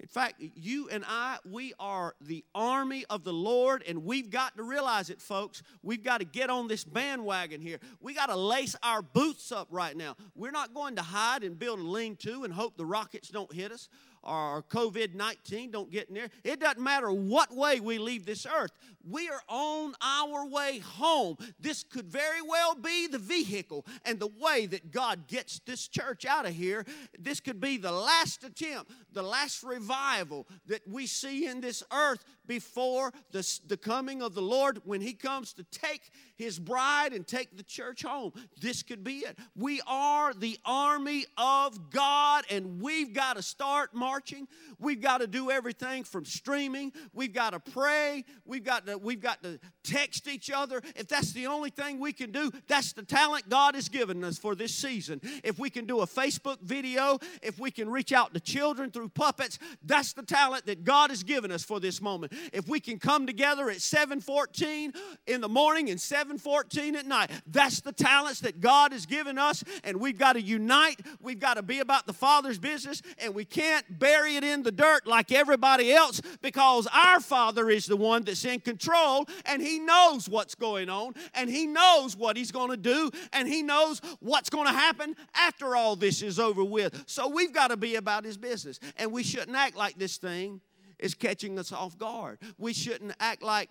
In 0.00 0.08
fact, 0.08 0.34
you 0.38 0.88
and 0.88 1.04
I, 1.06 1.38
we 1.48 1.72
are 1.78 2.14
the 2.20 2.44
army 2.54 3.04
of 3.08 3.22
the 3.22 3.32
Lord, 3.32 3.84
and 3.86 4.04
we've 4.04 4.28
got 4.28 4.56
to 4.56 4.64
realize 4.64 5.08
it, 5.08 5.20
folks. 5.20 5.62
We've 5.82 6.02
got 6.02 6.18
to 6.18 6.24
get 6.24 6.50
on 6.50 6.66
this 6.66 6.84
bandwagon 6.84 7.60
here. 7.60 7.78
We 8.00 8.12
got 8.12 8.26
to 8.26 8.36
lace 8.36 8.74
our 8.82 9.02
boots 9.02 9.52
up 9.52 9.68
right 9.70 9.96
now. 9.96 10.16
We're 10.34 10.50
not 10.50 10.74
going 10.74 10.96
to 10.96 11.02
hide 11.02 11.44
and 11.44 11.58
build 11.58 11.78
a 11.78 11.82
lean 11.82 12.16
to 12.16 12.42
and 12.42 12.52
hope 12.52 12.76
the 12.76 12.84
rockets 12.84 13.28
don't 13.28 13.52
hit 13.52 13.70
us 13.70 13.88
or 14.24 14.62
COVID 14.62 15.14
19 15.14 15.70
don't 15.70 15.90
get 15.90 16.10
near. 16.10 16.28
It 16.42 16.60
doesn't 16.60 16.82
matter 16.82 17.12
what 17.12 17.54
way 17.54 17.80
we 17.80 17.98
leave 17.98 18.26
this 18.26 18.46
earth. 18.46 18.72
We 19.08 19.28
are 19.28 19.42
on 19.48 19.94
our 20.00 20.46
way 20.46 20.78
home. 20.78 21.36
This 21.60 21.84
could 21.84 22.06
very 22.06 22.40
well 22.40 22.74
be 22.74 23.06
the 23.06 23.18
vehicle 23.18 23.84
and 24.04 24.18
the 24.18 24.30
way 24.40 24.66
that 24.66 24.90
God 24.90 25.26
gets 25.28 25.60
this 25.66 25.88
church 25.88 26.24
out 26.24 26.46
of 26.46 26.54
here. 26.54 26.86
This 27.18 27.40
could 27.40 27.60
be 27.60 27.76
the 27.76 27.92
last 27.92 28.44
attempt, 28.44 28.90
the 29.12 29.22
last 29.22 29.62
revival 29.62 30.46
that 30.66 30.88
we 30.88 31.06
see 31.06 31.46
in 31.46 31.60
this 31.60 31.82
earth 31.92 32.24
before 32.46 33.12
the, 33.32 33.60
the 33.66 33.76
coming 33.76 34.22
of 34.22 34.34
the 34.34 34.42
Lord 34.42 34.80
when 34.84 35.00
He 35.00 35.14
comes 35.14 35.52
to 35.54 35.64
take 35.64 36.10
His 36.36 36.58
bride 36.58 37.12
and 37.12 37.26
take 37.26 37.56
the 37.56 37.62
church 37.62 38.02
home. 38.02 38.32
This 38.60 38.82
could 38.82 39.04
be 39.04 39.18
it. 39.18 39.38
We 39.56 39.80
are 39.86 40.34
the 40.34 40.58
army 40.64 41.26
of 41.36 41.90
God, 41.90 42.44
and 42.50 42.80
we've 42.80 43.12
got 43.12 43.36
to 43.36 43.42
start 43.42 43.94
marching. 43.94 44.48
We've 44.78 45.00
got 45.00 45.18
to 45.18 45.26
do 45.26 45.50
everything 45.50 46.04
from 46.04 46.24
streaming. 46.24 46.92
We've 47.12 47.32
got 47.32 47.50
to 47.50 47.60
pray. 47.60 48.24
We've 48.44 48.64
got 48.64 48.86
to, 48.86 48.98
we've 48.98 49.20
got 49.20 49.42
to 49.42 49.58
text 49.82 50.28
each 50.28 50.50
other. 50.50 50.82
If 50.96 51.08
that's 51.08 51.32
the 51.32 51.46
only 51.46 51.70
thing 51.70 51.98
we 51.98 52.12
can 52.12 52.30
do, 52.30 52.50
that's 52.68 52.92
the 52.92 53.02
talent 53.02 53.48
God 53.48 53.74
has 53.74 53.88
given 53.88 54.22
us 54.24 54.38
for 54.38 54.54
this 54.54 54.74
season. 54.74 55.20
If 55.42 55.58
we 55.58 55.70
can 55.70 55.86
do 55.86 56.00
a 56.00 56.06
Facebook 56.06 56.60
video, 56.60 57.18
if 57.42 57.58
we 57.58 57.70
can 57.70 57.88
reach 57.88 58.12
out 58.12 58.34
to 58.34 58.40
children 58.40 58.90
through 58.90 59.10
puppets, 59.10 59.58
that's 59.82 60.12
the 60.12 60.22
talent 60.22 60.66
that 60.66 60.84
God 60.84 61.10
has 61.10 61.22
given 61.22 61.50
us 61.50 61.64
for 61.64 61.80
this 61.80 62.00
moment 62.00 62.33
if 62.52 62.68
we 62.68 62.80
can 62.80 62.98
come 62.98 63.26
together 63.26 63.70
at 63.70 63.78
7:14 63.78 64.94
in 65.26 65.40
the 65.40 65.48
morning 65.48 65.90
and 65.90 66.00
7:14 66.00 66.96
at 66.96 67.06
night, 67.06 67.30
that's 67.46 67.80
the 67.80 67.92
talents 67.92 68.40
that 68.40 68.60
God 68.60 68.92
has 68.92 69.06
given 69.06 69.38
us 69.38 69.64
and 69.82 70.00
we've 70.00 70.18
got 70.18 70.34
to 70.34 70.40
unite. 70.40 71.00
We've 71.20 71.38
got 71.38 71.54
to 71.54 71.62
be 71.62 71.80
about 71.80 72.06
the 72.06 72.12
Father's 72.12 72.58
business 72.58 73.02
and 73.18 73.34
we 73.34 73.44
can't 73.44 73.98
bury 73.98 74.36
it 74.36 74.44
in 74.44 74.62
the 74.62 74.72
dirt 74.72 75.06
like 75.06 75.32
everybody 75.32 75.92
else 75.92 76.20
because 76.42 76.86
our 76.92 77.20
Father 77.20 77.70
is 77.70 77.86
the 77.86 77.96
one 77.96 78.24
that's 78.24 78.44
in 78.44 78.60
control 78.60 79.26
and 79.46 79.62
he 79.62 79.78
knows 79.78 80.28
what's 80.28 80.54
going 80.54 80.88
on 80.88 81.14
and 81.34 81.50
he 81.50 81.66
knows 81.66 82.16
what 82.16 82.36
he's 82.36 82.52
going 82.52 82.70
to 82.70 82.76
do 82.76 83.10
and 83.32 83.48
he 83.48 83.62
knows 83.62 84.00
what's 84.20 84.50
going 84.50 84.66
to 84.66 84.72
happen 84.72 85.14
after 85.34 85.76
all 85.76 85.96
this 85.96 86.22
is 86.22 86.38
over 86.38 86.64
with. 86.64 87.04
So 87.06 87.28
we've 87.28 87.52
got 87.52 87.68
to 87.68 87.76
be 87.76 87.96
about 87.96 88.24
his 88.24 88.36
business 88.36 88.80
and 88.96 89.12
we 89.12 89.22
shouldn't 89.22 89.56
act 89.56 89.76
like 89.76 89.98
this 89.98 90.16
thing 90.16 90.60
is 90.98 91.14
catching 91.14 91.58
us 91.58 91.72
off 91.72 91.98
guard. 91.98 92.38
We 92.58 92.72
shouldn't 92.72 93.14
act 93.20 93.42
like 93.42 93.70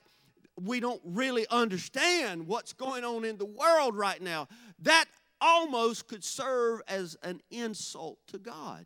we 0.62 0.80
don't 0.80 1.02
really 1.04 1.46
understand 1.50 2.48
what's 2.48 2.74
going 2.74 3.04
on 3.04 3.26
in 3.26 3.38
the 3.38 3.46
world 3.46 3.96
right 3.96 4.22
now. 4.22 4.48
That 4.80 5.06
almost 5.42 6.08
could 6.08 6.24
serve 6.24 6.82
as 6.88 7.18
an 7.24 7.42
insult 7.52 8.20
to 8.28 8.38
God. 8.38 8.86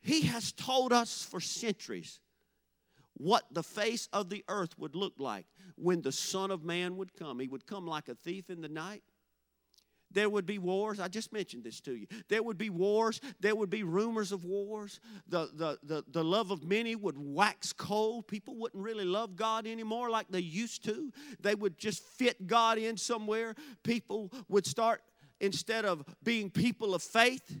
He 0.00 0.22
has 0.22 0.52
told 0.52 0.92
us 0.92 1.26
for 1.28 1.40
centuries 1.40 2.20
what 3.14 3.44
the 3.50 3.62
face 3.62 4.08
of 4.12 4.30
the 4.30 4.44
earth 4.48 4.78
would 4.78 4.94
look 4.94 5.14
like 5.18 5.46
when 5.76 6.00
the 6.00 6.12
Son 6.12 6.50
of 6.50 6.64
Man 6.64 6.96
would 6.96 7.12
come. 7.14 7.38
He 7.38 7.48
would 7.48 7.66
come 7.66 7.86
like 7.86 8.08
a 8.08 8.14
thief 8.14 8.48
in 8.48 8.62
the 8.62 8.68
night. 8.68 9.02
There 10.12 10.28
would 10.28 10.46
be 10.46 10.58
wars. 10.58 10.98
I 10.98 11.08
just 11.08 11.32
mentioned 11.32 11.64
this 11.64 11.80
to 11.82 11.94
you. 11.94 12.06
There 12.28 12.42
would 12.42 12.58
be 12.58 12.70
wars. 12.70 13.20
There 13.40 13.54
would 13.54 13.70
be 13.70 13.82
rumors 13.82 14.32
of 14.32 14.44
wars. 14.44 15.00
The, 15.28 15.48
the, 15.54 15.78
the, 15.82 16.04
the 16.10 16.24
love 16.24 16.50
of 16.50 16.64
many 16.64 16.96
would 16.96 17.16
wax 17.16 17.72
cold. 17.72 18.26
People 18.26 18.56
wouldn't 18.56 18.82
really 18.82 19.04
love 19.04 19.36
God 19.36 19.66
anymore 19.66 20.10
like 20.10 20.26
they 20.28 20.40
used 20.40 20.84
to. 20.84 21.12
They 21.40 21.54
would 21.54 21.78
just 21.78 22.02
fit 22.02 22.46
God 22.46 22.78
in 22.78 22.96
somewhere. 22.96 23.54
People 23.84 24.32
would 24.48 24.66
start, 24.66 25.02
instead 25.40 25.84
of 25.84 26.04
being 26.22 26.50
people 26.50 26.94
of 26.94 27.02
faith, 27.02 27.60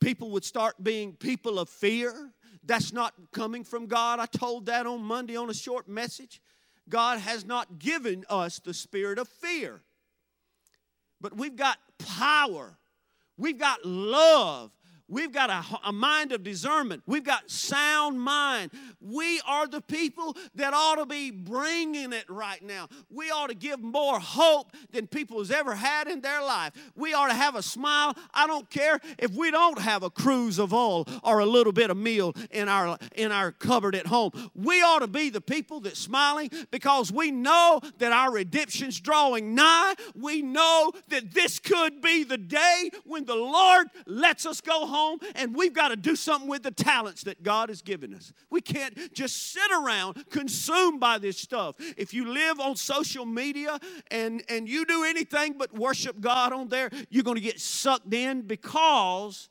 people 0.00 0.30
would 0.32 0.44
start 0.44 0.82
being 0.82 1.12
people 1.12 1.58
of 1.58 1.68
fear. 1.68 2.32
That's 2.64 2.92
not 2.92 3.14
coming 3.32 3.64
from 3.64 3.86
God. 3.86 4.18
I 4.18 4.26
told 4.26 4.66
that 4.66 4.86
on 4.86 5.02
Monday 5.02 5.36
on 5.36 5.50
a 5.50 5.54
short 5.54 5.88
message. 5.88 6.42
God 6.88 7.20
has 7.20 7.44
not 7.44 7.78
given 7.78 8.24
us 8.28 8.58
the 8.58 8.74
spirit 8.74 9.18
of 9.18 9.28
fear 9.28 9.82
but 11.20 11.36
we've 11.36 11.56
got 11.56 11.78
power, 11.98 12.76
we've 13.36 13.58
got 13.58 13.84
love, 13.84 14.70
We've 15.10 15.32
got 15.32 15.50
a, 15.50 15.88
a, 15.88 15.92
mind 15.92 16.30
of 16.30 16.44
discernment. 16.44 17.02
We've 17.04 17.24
got 17.24 17.50
sound 17.50 18.20
mind. 18.20 18.70
We 19.00 19.40
are 19.44 19.66
the 19.66 19.80
people 19.80 20.36
that 20.54 20.72
ought 20.72 20.96
to 20.96 21.06
be 21.06 21.32
bringing 21.32 22.12
it 22.12 22.26
right 22.28 22.62
now. 22.62 22.88
We 23.10 23.28
ought 23.32 23.48
to 23.48 23.56
give 23.56 23.80
more 23.80 24.20
hope 24.20 24.72
than 24.92 25.08
people 25.08 25.40
has 25.40 25.50
ever 25.50 25.74
had 25.74 26.06
in 26.06 26.20
their 26.20 26.40
life. 26.40 26.74
We 26.94 27.12
ought 27.12 27.26
to 27.26 27.34
have 27.34 27.56
a 27.56 27.62
smile. 27.62 28.14
I 28.32 28.46
don't 28.46 28.70
care 28.70 29.00
if 29.18 29.32
we 29.32 29.50
don't 29.50 29.80
have 29.80 30.04
a 30.04 30.10
cruise 30.10 30.60
of 30.60 30.72
oil 30.72 31.08
or 31.24 31.40
a 31.40 31.46
little 31.46 31.72
bit 31.72 31.90
of 31.90 31.96
meal 31.96 32.32
in 32.52 32.68
our 32.68 32.96
in 33.16 33.32
our 33.32 33.50
cupboard 33.50 33.96
at 33.96 34.06
home. 34.06 34.30
We 34.54 34.80
ought 34.80 35.00
to 35.00 35.08
be 35.08 35.28
the 35.28 35.40
people 35.40 35.80
that's 35.80 35.98
smiling 35.98 36.50
because 36.70 37.10
we 37.10 37.32
know 37.32 37.80
that 37.98 38.12
our 38.12 38.30
redemption's 38.30 39.00
drawing 39.00 39.56
nigh. 39.56 39.94
We 40.14 40.40
know 40.40 40.92
that 41.08 41.34
this 41.34 41.58
could 41.58 42.00
be 42.00 42.22
the 42.22 42.38
day 42.38 42.90
when 43.04 43.24
the 43.24 43.34
Lord 43.34 43.88
lets 44.06 44.46
us 44.46 44.60
go 44.60 44.86
home 44.86 44.99
home 45.00 45.18
and 45.34 45.54
we've 45.54 45.72
got 45.72 45.88
to 45.88 45.96
do 45.96 46.16
something 46.16 46.48
with 46.48 46.62
the 46.62 46.70
talents 46.70 47.24
that 47.24 47.42
God 47.42 47.68
has 47.68 47.82
given 47.82 48.14
us. 48.14 48.32
We 48.50 48.60
can't 48.60 49.12
just 49.12 49.52
sit 49.52 49.70
around 49.72 50.24
consumed 50.30 51.00
by 51.00 51.18
this 51.18 51.38
stuff. 51.38 51.76
If 51.96 52.12
you 52.14 52.32
live 52.32 52.60
on 52.60 52.76
social 52.76 53.26
media 53.26 53.78
and, 54.10 54.42
and 54.48 54.68
you 54.68 54.84
do 54.84 55.04
anything 55.04 55.54
but 55.58 55.72
worship 55.74 56.20
God 56.20 56.52
on 56.52 56.68
there, 56.68 56.90
you're 57.08 57.24
going 57.24 57.36
to 57.36 57.42
get 57.42 57.60
sucked 57.60 58.12
in 58.12 58.42
because 58.42 59.48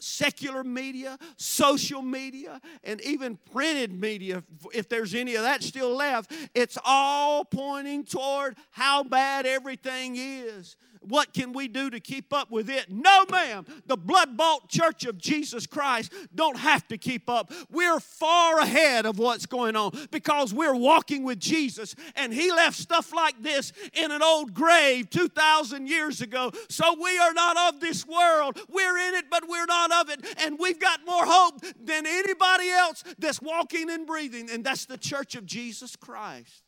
secular 0.00 0.64
media, 0.64 1.16
social 1.36 2.02
media, 2.02 2.60
and 2.82 3.00
even 3.02 3.38
printed 3.52 3.92
media, 3.92 4.42
if 4.74 4.88
there's 4.88 5.14
any 5.14 5.36
of 5.36 5.42
that 5.42 5.62
still 5.62 5.94
left, 5.94 6.32
it's 6.54 6.76
all 6.84 7.44
pointing 7.44 8.04
toward 8.04 8.56
how 8.70 9.04
bad 9.04 9.46
everything 9.46 10.16
is. 10.16 10.76
What 11.02 11.32
can 11.32 11.52
we 11.52 11.68
do 11.68 11.90
to 11.90 12.00
keep 12.00 12.32
up 12.32 12.50
with 12.50 12.70
it? 12.70 12.90
No, 12.90 13.24
ma'am. 13.30 13.66
The 13.86 13.96
blood 13.96 14.36
bought 14.36 14.68
church 14.68 15.04
of 15.04 15.18
Jesus 15.18 15.66
Christ 15.66 16.12
don't 16.34 16.56
have 16.56 16.86
to 16.88 16.98
keep 16.98 17.28
up. 17.28 17.52
We're 17.70 18.00
far 18.00 18.58
ahead 18.60 19.06
of 19.06 19.18
what's 19.18 19.46
going 19.46 19.76
on 19.76 19.92
because 20.10 20.54
we're 20.54 20.74
walking 20.74 21.24
with 21.24 21.38
Jesus 21.38 21.94
and 22.16 22.32
He 22.32 22.50
left 22.50 22.76
stuff 22.76 23.12
like 23.12 23.40
this 23.42 23.72
in 23.94 24.10
an 24.10 24.22
old 24.22 24.54
grave 24.54 25.10
2,000 25.10 25.88
years 25.88 26.20
ago. 26.20 26.52
So 26.68 26.96
we 27.00 27.18
are 27.18 27.32
not 27.32 27.74
of 27.74 27.80
this 27.80 28.06
world. 28.06 28.58
We're 28.68 28.98
in 29.08 29.14
it, 29.14 29.26
but 29.30 29.48
we're 29.48 29.66
not 29.66 29.92
of 29.92 30.10
it. 30.10 30.24
And 30.38 30.58
we've 30.58 30.80
got 30.80 31.04
more 31.06 31.24
hope 31.26 31.60
than 31.80 32.06
anybody 32.06 32.70
else 32.70 33.04
that's 33.18 33.40
walking 33.40 33.90
and 33.90 34.06
breathing, 34.06 34.50
and 34.50 34.64
that's 34.64 34.86
the 34.86 34.98
church 34.98 35.34
of 35.34 35.46
Jesus 35.46 35.96
Christ. 35.96 36.62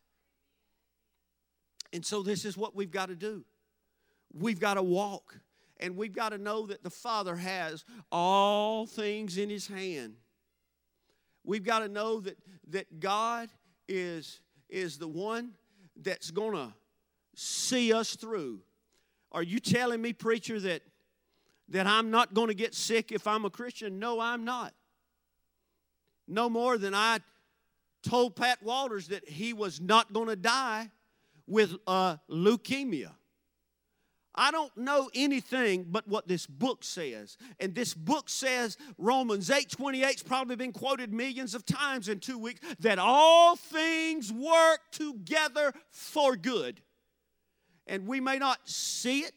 And 1.92 2.04
so, 2.04 2.22
this 2.22 2.44
is 2.44 2.56
what 2.56 2.74
we've 2.74 2.90
got 2.90 3.06
to 3.06 3.14
do 3.14 3.44
we've 4.38 4.60
got 4.60 4.74
to 4.74 4.82
walk 4.82 5.38
and 5.78 5.96
we've 5.96 6.12
got 6.12 6.30
to 6.30 6.38
know 6.38 6.66
that 6.66 6.82
the 6.82 6.90
Father 6.90 7.36
has 7.36 7.84
all 8.10 8.86
things 8.86 9.38
in 9.38 9.50
His 9.50 9.66
hand. 9.66 10.14
We've 11.44 11.64
got 11.64 11.80
to 11.80 11.88
know 11.88 12.20
that, 12.20 12.38
that 12.68 13.00
God 13.00 13.50
is, 13.88 14.40
is 14.68 14.98
the 14.98 15.08
one 15.08 15.52
that's 15.96 16.30
going 16.30 16.54
to 16.54 16.72
see 17.34 17.92
us 17.92 18.16
through. 18.16 18.60
Are 19.32 19.42
you 19.42 19.60
telling 19.60 20.00
me, 20.00 20.12
preacher, 20.12 20.58
that, 20.60 20.82
that 21.68 21.86
I'm 21.86 22.10
not 22.10 22.34
going 22.34 22.48
to 22.48 22.54
get 22.54 22.74
sick 22.74 23.12
if 23.12 23.26
I'm 23.26 23.44
a 23.44 23.50
Christian? 23.50 23.98
No, 23.98 24.20
I'm 24.20 24.44
not. 24.44 24.72
No 26.26 26.48
more 26.48 26.78
than 26.78 26.94
I 26.94 27.18
told 28.02 28.36
Pat 28.36 28.62
Walters 28.62 29.08
that 29.08 29.28
he 29.28 29.52
was 29.52 29.80
not 29.80 30.12
going 30.12 30.28
to 30.28 30.36
die 30.36 30.90
with 31.46 31.74
uh, 31.86 32.16
leukemia. 32.30 33.10
I 34.34 34.50
don't 34.50 34.76
know 34.76 35.10
anything 35.14 35.86
but 35.88 36.08
what 36.08 36.26
this 36.26 36.46
book 36.46 36.82
says. 36.82 37.38
And 37.60 37.74
this 37.74 37.94
book 37.94 38.28
says, 38.28 38.76
Romans 38.98 39.50
8 39.50 39.68
28's 39.68 40.22
probably 40.22 40.56
been 40.56 40.72
quoted 40.72 41.12
millions 41.12 41.54
of 41.54 41.64
times 41.64 42.08
in 42.08 42.18
two 42.18 42.38
weeks, 42.38 42.60
that 42.80 42.98
all 42.98 43.56
things 43.56 44.32
work 44.32 44.80
together 44.90 45.72
for 45.90 46.36
good. 46.36 46.80
And 47.86 48.06
we 48.06 48.20
may 48.20 48.38
not 48.38 48.58
see 48.68 49.20
it, 49.20 49.32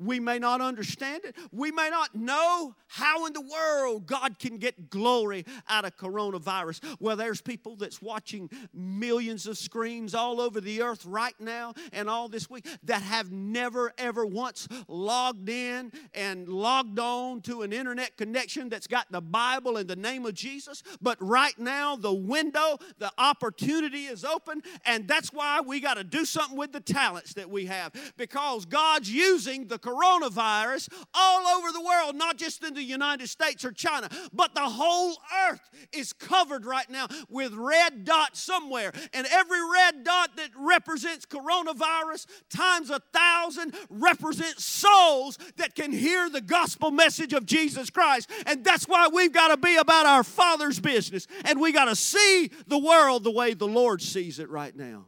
we 0.00 0.18
may 0.18 0.38
not 0.38 0.60
understand 0.60 1.24
it. 1.24 1.36
We 1.52 1.70
may 1.70 1.90
not 1.90 2.14
know 2.14 2.74
how 2.88 3.26
in 3.26 3.32
the 3.32 3.40
world 3.40 4.06
God 4.06 4.38
can 4.38 4.56
get 4.56 4.90
glory 4.90 5.44
out 5.68 5.84
of 5.84 5.96
coronavirus. 5.96 6.96
Well, 6.98 7.16
there's 7.16 7.40
people 7.40 7.76
that's 7.76 8.00
watching 8.00 8.50
millions 8.72 9.46
of 9.46 9.58
screens 9.58 10.14
all 10.14 10.40
over 10.40 10.60
the 10.60 10.82
earth 10.82 11.04
right 11.04 11.38
now 11.38 11.74
and 11.92 12.08
all 12.08 12.28
this 12.28 12.48
week 12.48 12.66
that 12.84 13.02
have 13.02 13.30
never 13.30 13.92
ever 13.98 14.24
once 14.24 14.66
logged 14.88 15.48
in 15.48 15.92
and 16.14 16.48
logged 16.48 16.98
on 16.98 17.42
to 17.42 17.62
an 17.62 17.72
internet 17.72 18.16
connection 18.16 18.68
that's 18.68 18.86
got 18.86 19.10
the 19.10 19.20
Bible 19.20 19.76
and 19.76 19.88
the 19.88 19.96
name 19.96 20.24
of 20.24 20.34
Jesus. 20.34 20.82
But 21.00 21.18
right 21.20 21.58
now, 21.58 21.96
the 21.96 22.12
window, 22.12 22.78
the 22.98 23.12
opportunity 23.18 24.04
is 24.04 24.24
open, 24.24 24.62
and 24.86 25.06
that's 25.06 25.32
why 25.32 25.60
we 25.60 25.80
got 25.80 25.94
to 25.94 26.04
do 26.04 26.24
something 26.24 26.56
with 26.56 26.72
the 26.72 26.80
talents 26.80 27.34
that 27.34 27.50
we 27.50 27.66
have 27.66 27.92
because 28.16 28.64
God's 28.64 29.10
using 29.10 29.66
the 29.66 29.78
coronavirus 29.90 30.88
all 31.14 31.46
over 31.46 31.72
the 31.72 31.80
world, 31.80 32.16
not 32.16 32.36
just 32.36 32.64
in 32.64 32.74
the 32.74 32.82
United 32.82 33.28
States 33.28 33.64
or 33.64 33.72
China, 33.72 34.08
but 34.32 34.54
the 34.54 34.60
whole 34.60 35.16
earth 35.48 35.60
is 35.92 36.12
covered 36.12 36.64
right 36.64 36.88
now 36.88 37.06
with 37.28 37.52
red 37.54 38.04
dots 38.04 38.40
somewhere. 38.40 38.92
And 39.12 39.26
every 39.30 39.60
red 39.72 40.04
dot 40.04 40.36
that 40.36 40.50
represents 40.56 41.26
coronavirus 41.26 42.26
times 42.48 42.90
a 42.90 43.00
thousand 43.12 43.74
represents 43.88 44.64
souls 44.64 45.38
that 45.56 45.74
can 45.74 45.92
hear 45.92 46.30
the 46.30 46.40
gospel 46.40 46.90
message 46.90 47.32
of 47.32 47.46
Jesus 47.46 47.90
Christ. 47.90 48.30
And 48.46 48.64
that's 48.64 48.86
why 48.86 49.08
we've 49.12 49.32
got 49.32 49.48
to 49.48 49.56
be 49.56 49.76
about 49.76 50.06
our 50.06 50.24
Father's 50.24 50.80
business 50.80 51.26
and 51.44 51.60
we 51.60 51.72
got 51.72 51.86
to 51.86 51.96
see 51.96 52.50
the 52.66 52.78
world 52.78 53.24
the 53.24 53.30
way 53.30 53.54
the 53.54 53.66
Lord 53.66 54.02
sees 54.02 54.38
it 54.38 54.48
right 54.48 54.74
now. 54.74 55.06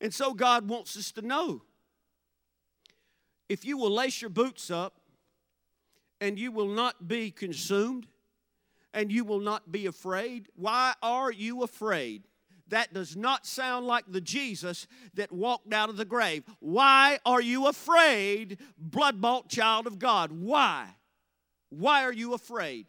And 0.00 0.14
so 0.14 0.32
God 0.32 0.68
wants 0.68 0.96
us 0.96 1.10
to 1.12 1.22
know 1.22 1.62
if 3.48 3.64
you 3.64 3.76
will 3.76 3.90
lace 3.90 4.20
your 4.20 4.30
boots 4.30 4.70
up 4.70 5.00
and 6.20 6.38
you 6.38 6.52
will 6.52 6.68
not 6.68 7.08
be 7.08 7.30
consumed 7.30 8.06
and 8.92 9.12
you 9.12 9.24
will 9.24 9.40
not 9.40 9.70
be 9.70 9.86
afraid, 9.86 10.48
why 10.54 10.94
are 11.02 11.30
you 11.30 11.62
afraid? 11.62 12.24
That 12.68 12.92
does 12.92 13.16
not 13.16 13.46
sound 13.46 13.86
like 13.86 14.04
the 14.08 14.20
Jesus 14.20 14.86
that 15.14 15.32
walked 15.32 15.72
out 15.72 15.88
of 15.88 15.96
the 15.96 16.04
grave. 16.04 16.44
Why 16.60 17.18
are 17.24 17.40
you 17.40 17.66
afraid, 17.66 18.58
blood 18.76 19.20
bought 19.20 19.48
child 19.48 19.86
of 19.86 19.98
God? 19.98 20.32
Why? 20.32 20.88
Why 21.70 22.04
are 22.04 22.12
you 22.12 22.34
afraid? 22.34 22.86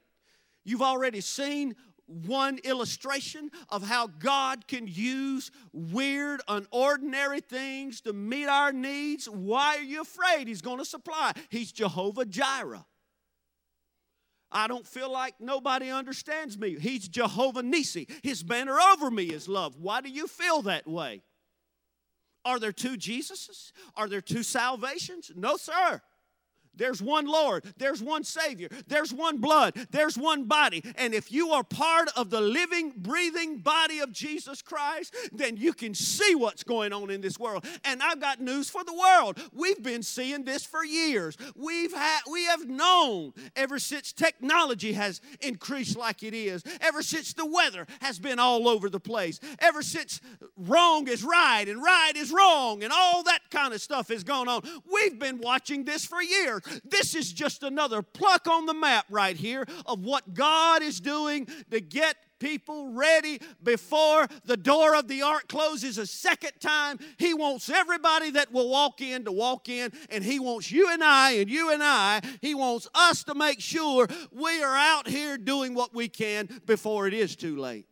You've 0.65 0.81
already 0.81 1.21
seen 1.21 1.75
one 2.09 2.59
illustration 2.63 3.51
of 3.69 3.83
how 3.83 4.07
God 4.07 4.67
can 4.67 4.87
use 4.87 5.51
weird, 5.71 6.41
unordinary 6.47 7.43
things 7.43 8.01
to 8.01 8.13
meet 8.13 8.47
our 8.47 8.71
needs. 8.71 9.29
Why 9.29 9.77
are 9.77 9.83
you 9.83 10.01
afraid? 10.01 10.47
He's 10.47 10.61
going 10.61 10.79
to 10.79 10.85
supply. 10.85 11.33
He's 11.49 11.71
Jehovah 11.71 12.25
Jireh. 12.25 12.85
I 14.51 14.67
don't 14.67 14.87
feel 14.87 15.11
like 15.11 15.35
nobody 15.39 15.91
understands 15.91 16.57
me. 16.57 16.77
He's 16.79 17.07
Jehovah 17.07 17.61
Nisi. 17.61 18.07
His 18.23 18.41
banner 18.41 18.79
over 18.79 19.11
me 19.11 19.25
is 19.25 19.47
love. 19.47 19.75
Why 19.79 20.01
do 20.01 20.09
you 20.09 20.27
feel 20.27 20.63
that 20.63 20.87
way? 20.87 21.21
Are 22.45 22.59
there 22.59 22.71
two 22.71 22.97
Jesuses? 22.97 23.71
Are 23.95 24.07
there 24.07 24.21
two 24.21 24.43
salvations? 24.43 25.31
No, 25.35 25.57
sir. 25.57 26.01
There's 26.79 27.01
one 27.01 27.27
Lord, 27.27 27.65
there's 27.77 28.01
one 28.01 28.23
Savior, 28.23 28.69
there's 28.87 29.13
one 29.13 29.37
blood, 29.37 29.75
there's 29.91 30.17
one 30.17 30.45
body. 30.45 30.83
And 30.95 31.13
if 31.13 31.31
you 31.31 31.51
are 31.51 31.63
part 31.63 32.09
of 32.15 32.29
the 32.29 32.41
living, 32.41 32.93
breathing 32.95 33.59
body 33.59 33.99
of 33.99 34.11
Jesus 34.11 34.61
Christ, 34.61 35.15
then 35.31 35.57
you 35.57 35.73
can 35.73 35.93
see 35.93 36.33
what's 36.35 36.63
going 36.63 36.93
on 36.93 37.09
in 37.09 37.21
this 37.21 37.37
world. 37.37 37.65
And 37.83 38.01
I've 38.01 38.21
got 38.21 38.39
news 38.39 38.69
for 38.69 38.83
the 38.83 38.93
world. 38.93 39.39
We've 39.53 39.83
been 39.83 40.01
seeing 40.03 40.45
this 40.45 40.65
for 40.65 40.83
years. 40.83 41.37
We've 41.55 41.93
had 41.93 42.21
we 42.31 42.45
have 42.45 42.67
known 42.67 43.33
ever 43.55 43.77
since 43.77 44.13
technology 44.13 44.93
has 44.93 45.21
increased 45.41 45.97
like 45.97 46.23
it 46.23 46.33
is, 46.33 46.63
ever 46.81 47.01
since 47.01 47.33
the 47.33 47.45
weather 47.45 47.85
has 48.01 48.19
been 48.19 48.39
all 48.39 48.67
over 48.67 48.89
the 48.89 48.99
place, 48.99 49.39
ever 49.59 49.81
since 49.81 50.21
wrong 50.55 51.07
is 51.07 51.23
right 51.23 51.67
and 51.67 51.83
right 51.83 52.13
is 52.15 52.31
wrong 52.31 52.83
and 52.83 52.93
all 52.93 53.23
that 53.23 53.41
kind 53.49 53.73
of 53.73 53.81
stuff 53.81 54.07
has 54.07 54.23
gone 54.23 54.47
on. 54.47 54.61
We've 54.91 55.19
been 55.19 55.39
watching 55.39 55.83
this 55.83 56.05
for 56.05 56.21
years. 56.21 56.61
This 56.83 57.15
is 57.15 57.31
just 57.31 57.63
another 57.63 58.01
pluck 58.01 58.47
on 58.47 58.65
the 58.65 58.73
map 58.73 59.05
right 59.09 59.35
here 59.35 59.65
of 59.85 60.03
what 60.03 60.33
God 60.33 60.81
is 60.81 60.99
doing 60.99 61.47
to 61.71 61.79
get 61.79 62.15
people 62.39 62.93
ready 62.93 63.39
before 63.61 64.27
the 64.45 64.57
door 64.57 64.95
of 64.95 65.07
the 65.07 65.21
ark 65.21 65.47
closes 65.47 65.97
a 65.97 66.07
second 66.07 66.53
time. 66.59 66.97
He 67.17 67.33
wants 67.33 67.69
everybody 67.69 68.31
that 68.31 68.51
will 68.51 68.69
walk 68.69 69.01
in 69.01 69.25
to 69.25 69.31
walk 69.31 69.69
in, 69.69 69.91
and 70.09 70.23
He 70.23 70.39
wants 70.39 70.71
you 70.71 70.89
and 70.89 71.03
I 71.03 71.31
and 71.31 71.49
you 71.49 71.71
and 71.71 71.83
I, 71.83 72.21
He 72.41 72.55
wants 72.55 72.87
us 72.93 73.23
to 73.25 73.35
make 73.35 73.59
sure 73.59 74.07
we 74.31 74.63
are 74.63 74.75
out 74.75 75.07
here 75.07 75.37
doing 75.37 75.73
what 75.73 75.93
we 75.93 76.07
can 76.07 76.49
before 76.65 77.07
it 77.07 77.13
is 77.13 77.35
too 77.35 77.57
late. 77.57 77.87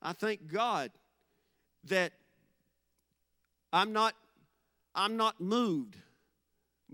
I 0.00 0.12
thank 0.12 0.46
God 0.46 0.90
that 1.84 2.12
I'm 3.72 3.92
not 3.92 4.14
I'm 4.94 5.16
not 5.16 5.40
moved 5.40 5.96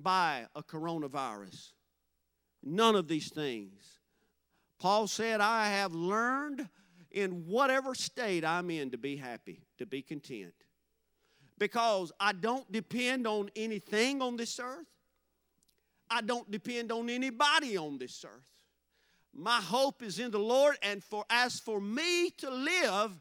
by 0.02 0.46
a 0.54 0.62
coronavirus. 0.62 1.72
None 2.62 2.96
of 2.96 3.08
these 3.08 3.32
things. 3.32 3.82
Paul 4.78 5.06
said, 5.06 5.40
I 5.40 5.68
have 5.68 5.92
learned 5.92 6.68
in 7.10 7.46
whatever 7.46 7.94
state 7.94 8.44
I'm 8.44 8.70
in 8.70 8.90
to 8.90 8.98
be 8.98 9.16
happy, 9.16 9.62
to 9.78 9.86
be 9.86 10.02
content. 10.02 10.54
Because 11.58 12.12
I 12.20 12.32
don't 12.32 12.70
depend 12.70 13.26
on 13.26 13.50
anything 13.56 14.22
on 14.22 14.36
this 14.36 14.60
earth. 14.60 14.86
I 16.10 16.20
don't 16.20 16.48
depend 16.50 16.92
on 16.92 17.10
anybody 17.10 17.76
on 17.76 17.98
this 17.98 18.24
earth. 18.24 18.46
My 19.34 19.60
hope 19.60 20.02
is 20.02 20.18
in 20.18 20.30
the 20.30 20.38
Lord, 20.38 20.76
and 20.82 21.02
for 21.02 21.24
as 21.28 21.60
for 21.60 21.80
me 21.80 22.30
to 22.38 22.50
live, 22.50 23.12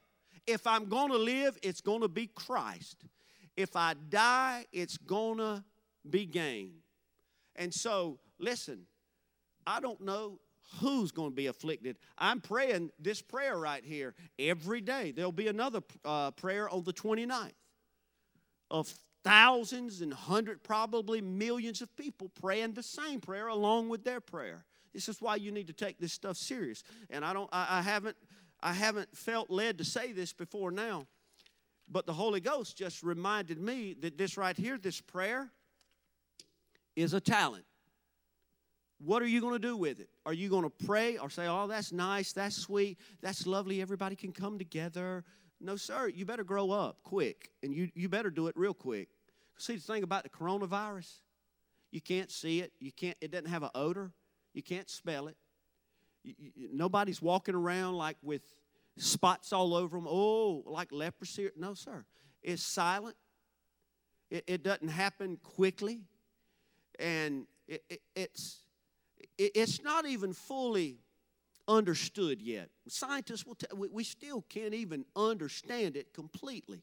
if 0.45 0.65
I'm 0.65 0.87
going 0.87 1.11
to 1.11 1.17
live, 1.17 1.57
it's 1.61 1.81
going 1.81 2.01
to 2.01 2.07
be 2.07 2.27
Christ. 2.27 3.03
If 3.55 3.75
I 3.75 3.95
die, 4.09 4.65
it's 4.71 4.97
going 4.97 5.39
to 5.39 5.63
be 6.07 6.25
gain. 6.25 6.73
And 7.55 7.73
so, 7.73 8.19
listen, 8.39 8.85
I 9.65 9.79
don't 9.79 10.01
know 10.01 10.39
who's 10.79 11.11
going 11.11 11.31
to 11.31 11.35
be 11.35 11.47
afflicted. 11.47 11.97
I'm 12.17 12.41
praying 12.41 12.91
this 12.99 13.21
prayer 13.21 13.57
right 13.57 13.83
here 13.83 14.13
every 14.37 14.81
day. 14.81 15.11
There'll 15.11 15.31
be 15.31 15.47
another 15.47 15.81
uh, 16.03 16.31
prayer 16.31 16.69
on 16.69 16.83
the 16.83 16.93
29th 16.93 17.51
of 18.69 18.93
thousands 19.23 20.01
and 20.01 20.13
hundred, 20.13 20.63
probably 20.63 21.21
millions 21.21 21.81
of 21.81 21.95
people 21.95 22.29
praying 22.41 22.73
the 22.73 22.83
same 22.83 23.19
prayer 23.19 23.47
along 23.47 23.89
with 23.89 24.03
their 24.03 24.21
prayer. 24.21 24.65
This 24.93 25.09
is 25.09 25.21
why 25.21 25.35
you 25.35 25.51
need 25.51 25.67
to 25.67 25.73
take 25.73 25.99
this 25.99 26.13
stuff 26.13 26.37
serious. 26.37 26.83
And 27.09 27.23
I 27.23 27.33
don't, 27.33 27.49
I, 27.51 27.79
I 27.79 27.81
haven't, 27.81 28.17
I 28.61 28.73
haven't 28.73 29.15
felt 29.15 29.49
led 29.49 29.77
to 29.77 29.85
say 29.85 30.11
this 30.11 30.33
before 30.33 30.71
now, 30.71 31.07
but 31.89 32.05
the 32.05 32.13
Holy 32.13 32.39
Ghost 32.39 32.77
just 32.77 33.03
reminded 33.03 33.59
me 33.59 33.95
that 34.01 34.17
this 34.17 34.37
right 34.37 34.57
here, 34.57 34.77
this 34.77 35.01
prayer, 35.01 35.51
is 36.97 37.13
a 37.13 37.21
talent. 37.21 37.63
What 38.99 39.21
are 39.21 39.27
you 39.27 39.39
going 39.39 39.53
to 39.53 39.60
do 39.60 39.77
with 39.77 39.99
it? 39.99 40.10
Are 40.25 40.33
you 40.33 40.49
going 40.49 40.63
to 40.63 40.86
pray 40.86 41.17
or 41.17 41.29
say, 41.29 41.45
oh, 41.45 41.67
that's 41.67 41.93
nice, 41.93 42.33
that's 42.33 42.57
sweet, 42.57 42.97
that's 43.21 43.45
lovely, 43.45 43.79
everybody 43.79 44.15
can 44.15 44.31
come 44.31 44.57
together? 44.57 45.23
No, 45.62 45.75
sir. 45.75 46.07
You 46.07 46.25
better 46.25 46.43
grow 46.43 46.71
up 46.71 46.97
quick, 47.03 47.51
and 47.62 47.73
you, 47.73 47.89
you 47.93 48.10
better 48.10 48.31
do 48.31 48.47
it 48.47 48.57
real 48.57 48.73
quick. 48.73 49.10
See, 49.57 49.75
the 49.75 49.81
thing 49.81 50.03
about 50.03 50.23
the 50.23 50.29
coronavirus, 50.29 51.12
you 51.91 52.01
can't 52.01 52.31
see 52.31 52.62
it. 52.62 52.73
You 52.79 52.91
can't, 52.91 53.15
it 53.21 53.31
doesn't 53.31 53.49
have 53.49 53.63
an 53.63 53.69
odor. 53.75 54.12
You 54.53 54.63
can't 54.63 54.89
smell 54.89 55.27
it. 55.27 55.38
You, 56.23 56.33
you, 56.55 56.69
nobody's 56.73 57.21
walking 57.21 57.55
around 57.55 57.93
like 57.93 58.17
with 58.23 58.41
spots 58.97 59.53
all 59.53 59.75
over 59.75 59.97
them. 59.97 60.07
Oh, 60.10 60.63
like 60.65 60.91
leprosy. 60.91 61.49
No, 61.55 61.75
sir. 61.75 62.05
It's 62.41 62.63
silent. 62.63 63.15
It, 64.29 64.43
it 64.47 64.63
doesn't 64.63 64.89
happen 64.89 65.38
quickly 65.41 66.01
and 66.99 67.45
it, 67.67 67.83
it, 67.89 68.01
it's 68.15 68.63
it, 69.38 69.51
it's 69.55 69.83
not 69.83 70.05
even 70.05 70.33
fully 70.33 70.97
understood 71.67 72.41
yet. 72.41 72.69
Scientists 72.88 73.45
will 73.45 73.55
tell 73.55 73.77
we, 73.77 73.88
we 73.89 74.03
still 74.03 74.43
can't 74.49 74.73
even 74.73 75.05
understand 75.15 75.97
it 75.97 76.13
completely 76.13 76.81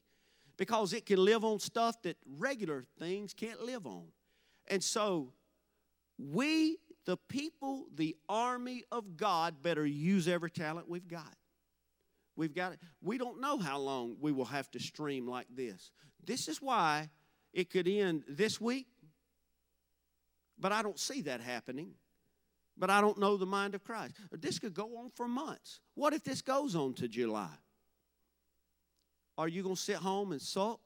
because 0.56 0.92
it 0.92 1.06
can 1.06 1.24
live 1.24 1.44
on 1.44 1.58
stuff 1.58 2.00
that 2.02 2.16
regular 2.38 2.84
things 2.98 3.34
can't 3.34 3.62
live 3.62 3.86
on. 3.86 4.04
And 4.68 4.82
so 4.82 5.32
we 6.18 6.78
the 7.06 7.16
people, 7.16 7.86
the 7.94 8.16
army 8.28 8.82
of 8.90 9.16
God 9.16 9.62
better 9.62 9.84
use 9.84 10.26
every 10.26 10.50
talent 10.50 10.88
we've 10.88 11.08
got. 11.08 11.34
We've 12.36 12.54
got 12.54 12.72
it. 12.72 12.80
We 13.02 13.18
don't 13.18 13.40
know 13.40 13.58
how 13.58 13.78
long 13.78 14.16
we 14.20 14.32
will 14.32 14.46
have 14.46 14.70
to 14.72 14.80
stream 14.80 15.28
like 15.28 15.46
this. 15.54 15.90
This 16.24 16.48
is 16.48 16.60
why 16.60 17.10
it 17.52 17.70
could 17.70 17.86
end 17.86 18.24
this 18.26 18.60
week 18.60 18.86
but 20.58 20.72
I 20.72 20.82
don't 20.82 20.98
see 20.98 21.22
that 21.22 21.40
happening. 21.40 21.92
But 22.76 22.90
I 22.90 23.00
don't 23.00 23.18
know 23.18 23.36
the 23.36 23.46
mind 23.46 23.76
of 23.76 23.84
Christ. 23.84 24.14
This 24.32 24.58
could 24.58 24.74
go 24.74 24.96
on 24.98 25.10
for 25.14 25.28
months. 25.28 25.80
What 25.94 26.12
if 26.12 26.24
this 26.24 26.42
goes 26.42 26.74
on 26.74 26.94
to 26.94 27.06
July? 27.06 27.54
Are 29.38 29.46
you 29.46 29.62
going 29.62 29.76
to 29.76 29.80
sit 29.80 29.96
home 29.96 30.32
and 30.32 30.42
sulk? 30.42 30.80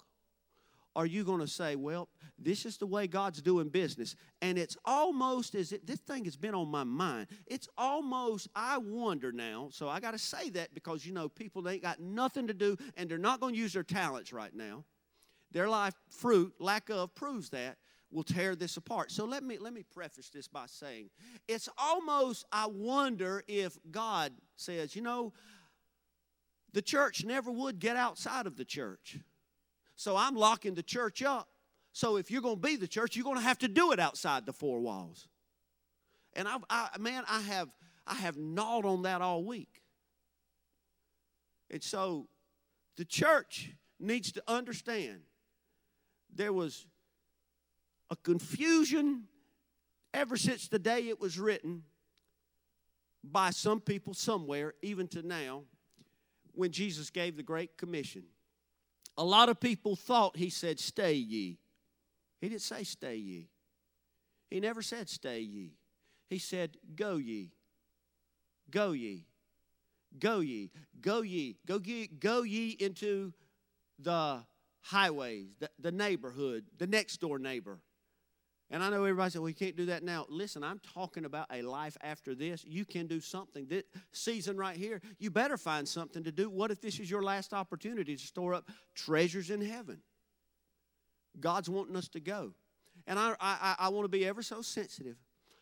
are 0.98 1.06
you 1.06 1.22
going 1.22 1.38
to 1.38 1.46
say, 1.46 1.76
well, 1.76 2.08
this 2.36 2.66
is 2.66 2.76
the 2.76 2.86
way 2.86 3.06
God's 3.06 3.40
doing 3.40 3.68
business? 3.68 4.16
And 4.42 4.58
it's 4.58 4.76
almost 4.84 5.54
as 5.54 5.70
if 5.70 5.86
this 5.86 6.00
thing 6.00 6.24
has 6.24 6.36
been 6.36 6.56
on 6.56 6.68
my 6.68 6.82
mind. 6.82 7.28
It's 7.46 7.68
almost, 7.78 8.48
I 8.52 8.78
wonder 8.78 9.30
now. 9.30 9.68
So 9.70 9.88
I 9.88 10.00
got 10.00 10.10
to 10.10 10.18
say 10.18 10.50
that 10.50 10.74
because, 10.74 11.06
you 11.06 11.12
know, 11.12 11.28
people 11.28 11.62
they 11.62 11.74
ain't 11.74 11.82
got 11.84 12.00
nothing 12.00 12.48
to 12.48 12.52
do 12.52 12.76
and 12.96 13.08
they're 13.08 13.16
not 13.16 13.38
going 13.38 13.54
to 13.54 13.60
use 13.60 13.74
their 13.74 13.84
talents 13.84 14.32
right 14.32 14.52
now. 14.52 14.84
Their 15.52 15.68
life 15.68 15.94
fruit, 16.10 16.52
lack 16.58 16.90
of, 16.90 17.14
proves 17.14 17.50
that 17.50 17.76
will 18.10 18.22
tear 18.22 18.56
this 18.56 18.76
apart. 18.76 19.10
So 19.10 19.24
let 19.24 19.42
me 19.42 19.58
let 19.58 19.72
me 19.72 19.82
preface 19.82 20.30
this 20.30 20.48
by 20.48 20.66
saying 20.66 21.10
it's 21.46 21.68
almost 21.76 22.46
I 22.52 22.66
wonder 22.66 23.44
if 23.46 23.76
God 23.90 24.32
says, 24.56 24.96
you 24.96 25.02
know, 25.02 25.32
the 26.72 26.82
church 26.82 27.24
never 27.24 27.50
would 27.50 27.78
get 27.78 27.96
outside 27.96 28.46
of 28.46 28.56
the 28.56 28.64
church. 28.64 29.18
So 29.96 30.16
I'm 30.16 30.36
locking 30.36 30.74
the 30.74 30.82
church 30.82 31.22
up. 31.22 31.48
So 31.92 32.16
if 32.16 32.30
you're 32.30 32.42
going 32.42 32.60
to 32.60 32.66
be 32.66 32.76
the 32.76 32.86
church, 32.86 33.16
you're 33.16 33.24
going 33.24 33.38
to 33.38 33.42
have 33.42 33.58
to 33.58 33.68
do 33.68 33.92
it 33.92 33.98
outside 33.98 34.46
the 34.46 34.52
four 34.52 34.80
walls. 34.80 35.26
And 36.34 36.46
I, 36.46 36.56
I 36.70 36.98
man, 36.98 37.24
I 37.28 37.40
have 37.42 37.68
I 38.06 38.14
have 38.14 38.36
gnawed 38.36 38.86
on 38.86 39.02
that 39.02 39.20
all 39.20 39.44
week. 39.44 39.82
And 41.70 41.82
so 41.82 42.28
the 42.96 43.04
church 43.04 43.72
needs 44.00 44.32
to 44.32 44.42
understand 44.48 45.20
there 46.34 46.52
was 46.52 46.86
a 48.10 48.16
confusion 48.16 49.24
ever 50.14 50.36
since 50.36 50.68
the 50.68 50.78
day 50.78 51.08
it 51.08 51.20
was 51.20 51.38
written 51.38 51.82
by 53.22 53.50
some 53.50 53.80
people 53.80 54.14
somewhere, 54.14 54.74
even 54.82 55.08
to 55.08 55.22
now, 55.22 55.62
when 56.52 56.72
Jesus 56.72 57.10
gave 57.10 57.36
the 57.36 57.42
Great 57.42 57.76
Commission. 57.76 58.24
A 59.16 59.24
lot 59.24 59.48
of 59.48 59.60
people 59.60 59.96
thought 59.96 60.36
he 60.36 60.50
said, 60.50 60.78
Stay 60.78 61.14
ye. 61.14 61.58
He 62.40 62.48
didn't 62.48 62.62
say, 62.62 62.84
Stay 62.84 63.16
ye. 63.16 63.48
He 64.50 64.60
never 64.60 64.80
said, 64.80 65.08
Stay 65.08 65.40
ye. 65.40 65.72
He 66.30 66.38
said, 66.38 66.76
Go 66.94 67.16
ye. 67.16 67.52
Go 68.70 68.92
ye. 68.92 69.26
Go 70.18 70.40
ye. 70.40 70.70
Go 71.00 71.22
ye. 71.22 71.56
Go 71.66 71.80
ye, 71.84 72.06
go 72.06 72.42
ye 72.42 72.70
into 72.70 73.32
the 73.98 74.44
highways, 74.80 75.48
the, 75.58 75.68
the 75.78 75.92
neighborhood, 75.92 76.64
the 76.78 76.86
next 76.86 77.18
door 77.18 77.38
neighbor. 77.38 77.80
And 78.70 78.82
I 78.82 78.90
know 78.90 79.04
everybody 79.04 79.30
said, 79.30 79.40
well, 79.40 79.48
you 79.48 79.54
can't 79.54 79.76
do 79.76 79.86
that 79.86 80.02
now. 80.02 80.26
Listen, 80.28 80.62
I'm 80.62 80.80
talking 80.94 81.24
about 81.24 81.46
a 81.50 81.62
life 81.62 81.96
after 82.02 82.34
this. 82.34 82.64
You 82.66 82.84
can 82.84 83.06
do 83.06 83.18
something. 83.18 83.66
This 83.66 83.84
season 84.12 84.58
right 84.58 84.76
here, 84.76 85.00
you 85.18 85.30
better 85.30 85.56
find 85.56 85.88
something 85.88 86.22
to 86.24 86.32
do. 86.32 86.50
What 86.50 86.70
if 86.70 86.80
this 86.80 87.00
is 87.00 87.10
your 87.10 87.22
last 87.22 87.54
opportunity 87.54 88.14
to 88.14 88.22
store 88.22 88.52
up 88.52 88.68
treasures 88.94 89.50
in 89.50 89.62
heaven? 89.62 90.00
God's 91.40 91.70
wanting 91.70 91.96
us 91.96 92.08
to 92.08 92.20
go. 92.20 92.52
And 93.06 93.18
I, 93.18 93.34
I, 93.40 93.76
I 93.78 93.88
want 93.88 94.04
to 94.04 94.10
be 94.10 94.26
ever 94.26 94.42
so 94.42 94.60
sensitive 94.60 95.16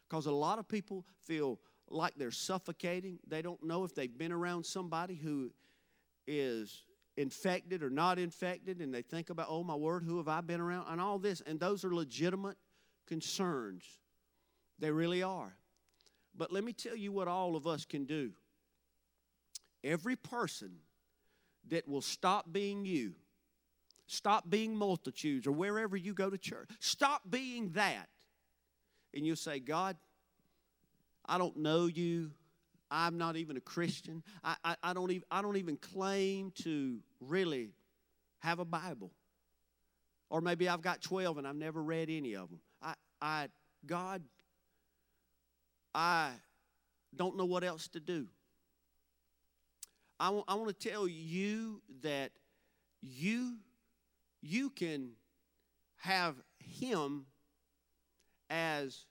because 0.08 0.26
a 0.26 0.32
lot 0.32 0.58
of 0.58 0.66
people 0.66 1.04
feel 1.26 1.60
like 1.88 2.14
they're 2.16 2.32
suffocating. 2.32 3.20
They 3.28 3.40
don't 3.40 3.62
know 3.62 3.84
if 3.84 3.94
they've 3.94 4.18
been 4.18 4.32
around 4.32 4.66
somebody 4.66 5.14
who 5.14 5.52
is 6.26 6.82
infected 7.16 7.84
or 7.84 7.90
not 7.90 8.18
infected, 8.18 8.80
and 8.80 8.92
they 8.92 9.02
think 9.02 9.30
about, 9.30 9.46
oh, 9.48 9.62
my 9.62 9.76
word, 9.76 10.02
who 10.02 10.16
have 10.16 10.26
I 10.26 10.40
been 10.40 10.60
around? 10.60 10.86
And 10.90 11.00
all 11.00 11.20
this. 11.20 11.40
And 11.46 11.60
those 11.60 11.84
are 11.84 11.94
legitimate 11.94 12.56
concerns. 13.06 13.84
They 14.78 14.90
really 14.90 15.22
are. 15.22 15.56
But 16.36 16.52
let 16.52 16.64
me 16.64 16.72
tell 16.72 16.96
you 16.96 17.12
what 17.12 17.28
all 17.28 17.56
of 17.56 17.66
us 17.66 17.84
can 17.84 18.04
do. 18.04 18.32
Every 19.82 20.16
person 20.16 20.72
that 21.68 21.88
will 21.88 22.02
stop 22.02 22.52
being 22.52 22.84
you, 22.84 23.14
stop 24.06 24.48
being 24.48 24.76
multitudes, 24.76 25.46
or 25.46 25.52
wherever 25.52 25.96
you 25.96 26.12
go 26.12 26.28
to 26.28 26.38
church, 26.38 26.68
stop 26.80 27.22
being 27.28 27.70
that. 27.70 28.08
And 29.14 29.26
you'll 29.26 29.36
say, 29.36 29.60
God, 29.60 29.96
I 31.24 31.38
don't 31.38 31.56
know 31.56 31.86
you. 31.86 32.32
I'm 32.90 33.18
not 33.18 33.36
even 33.36 33.56
a 33.56 33.60
Christian. 33.60 34.22
I, 34.44 34.56
I, 34.64 34.76
I, 34.82 34.92
don't 34.92 35.10
even, 35.10 35.24
I 35.30 35.42
don't 35.42 35.56
even 35.56 35.76
claim 35.76 36.52
to 36.62 36.98
really 37.20 37.70
have 38.40 38.58
a 38.58 38.64
Bible. 38.64 39.10
Or 40.30 40.40
maybe 40.40 40.68
I've 40.68 40.82
got 40.82 41.00
12 41.00 41.38
and 41.38 41.46
I've 41.46 41.56
never 41.56 41.82
read 41.82 42.10
any 42.10 42.34
of 42.34 42.48
them. 42.48 42.60
I, 43.20 43.48
God, 43.86 44.22
I 45.94 46.30
don't 47.14 47.36
know 47.36 47.44
what 47.46 47.64
else 47.64 47.88
to 47.88 48.00
do. 48.00 48.26
I, 50.18 50.26
w- 50.26 50.44
I 50.48 50.54
want 50.54 50.68
to 50.68 50.88
tell 50.88 51.06
you 51.06 51.82
that 52.02 52.32
you, 53.02 53.56
you 54.42 54.70
can 54.70 55.10
have 55.96 56.36
Him 56.58 57.26
as, 58.50 59.04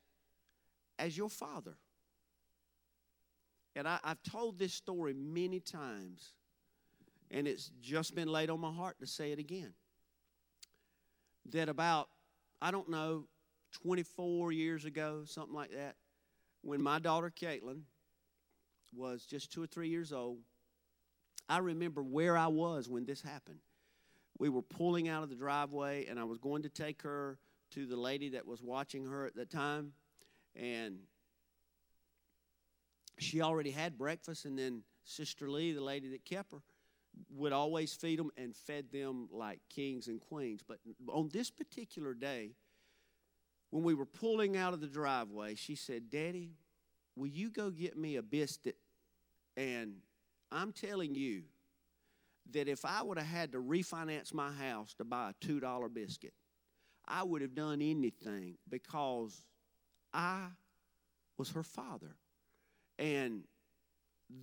as 0.98 1.18
your 1.18 1.30
Father. 1.30 1.76
And 3.76 3.88
I, 3.88 4.00
I've 4.04 4.24
told 4.24 4.58
this 4.58 4.74
story 4.74 5.13
many 5.13 5.60
times, 5.60 6.34
and 7.30 7.48
it's 7.48 7.72
just 7.82 8.15
been 8.15 8.30
laid 8.30 8.50
on 8.50 8.60
my 8.60 8.72
heart 8.72 9.00
to 9.00 9.08
say 9.08 9.32
it 9.32 9.39
again. 9.39 9.74
That 11.52 11.70
about, 11.70 12.10
I 12.62 12.72
don't 12.72 12.89
know, 12.89 13.26
24 13.84 14.52
years 14.52 14.86
ago, 14.86 15.24
something 15.26 15.54
like 15.54 15.72
that, 15.72 15.96
when 16.62 16.82
my 16.82 17.00
daughter 17.00 17.30
Caitlin 17.30 17.82
was 18.96 19.26
just 19.26 19.52
two 19.52 19.62
or 19.62 19.68
three 19.68 19.90
years 19.90 20.14
old, 20.14 20.40
I 21.50 21.60
remember 21.60 22.02
where 22.02 22.38
I 22.38 22.48
was 22.48 22.88
when 22.88 23.06
this 23.06 23.22
happened. 23.22 23.60
We 24.40 24.50
were 24.50 24.62
pulling 24.62 25.08
out 25.08 25.24
of 25.24 25.30
the 25.30 25.36
driveway, 25.36 26.06
and 26.08 26.20
I 26.20 26.24
was 26.24 26.38
going 26.38 26.64
to 26.64 26.70
take 26.70 27.02
her 27.04 27.38
to 27.72 27.86
the 27.86 27.98
lady 27.98 28.30
that 28.30 28.48
was 28.48 28.62
watching 28.62 29.06
her 29.06 29.26
at 29.26 29.36
the 29.36 29.46
time, 29.46 29.94
and 30.56 31.00
she 33.20 33.42
already 33.42 33.72
had 33.72 33.98
breakfast, 33.98 34.46
and 34.46 34.58
then 34.58 34.84
Sister 35.04 35.50
Lee, 35.50 35.74
the 35.74 35.84
lady 35.84 36.10
that 36.10 36.26
kept 36.26 36.52
her, 36.54 36.62
would 37.30 37.54
always 37.54 37.94
feed 37.94 38.20
them 38.20 38.32
and 38.38 38.56
fed 38.56 38.86
them 38.92 39.28
like 39.32 39.60
kings 39.70 40.08
and 40.08 40.20
queens. 40.20 40.62
But 40.68 40.80
on 41.08 41.30
this 41.32 41.50
particular 41.50 42.14
day, 42.14 42.52
when 43.76 43.84
we 43.84 43.94
were 43.94 44.06
pulling 44.06 44.56
out 44.56 44.74
of 44.74 44.80
the 44.80 44.88
driveway, 44.88 45.54
she 45.54 45.76
said, 45.76 46.10
Daddy, 46.10 46.52
will 47.18 47.28
you 47.28 47.50
go 47.50 47.70
get 47.70 47.98
me 47.98 48.16
a 48.16 48.22
biscuit? 48.22 48.78
And 49.58 49.96
I'm 50.50 50.72
telling 50.72 51.14
you 51.14 51.42
that 52.54 52.70
if 52.70 52.86
I 52.86 53.04
would 53.04 53.18
have 53.18 53.28
had 53.28 53.52
to 53.52 53.58
refinance 53.58 54.34
my 54.34 54.50
house 54.50 54.94
to 54.94 55.04
buy 55.04 55.32
a 55.32 55.46
$2 55.46 55.94
biscuit, 55.94 56.32
I 57.06 57.24
would 57.24 57.42
have 57.42 57.54
done 57.54 57.82
anything 57.82 58.56
because 58.70 59.44
I 60.14 60.46
was 61.38 61.50
her 61.50 61.64
father. 61.64 62.16
And 62.98 63.44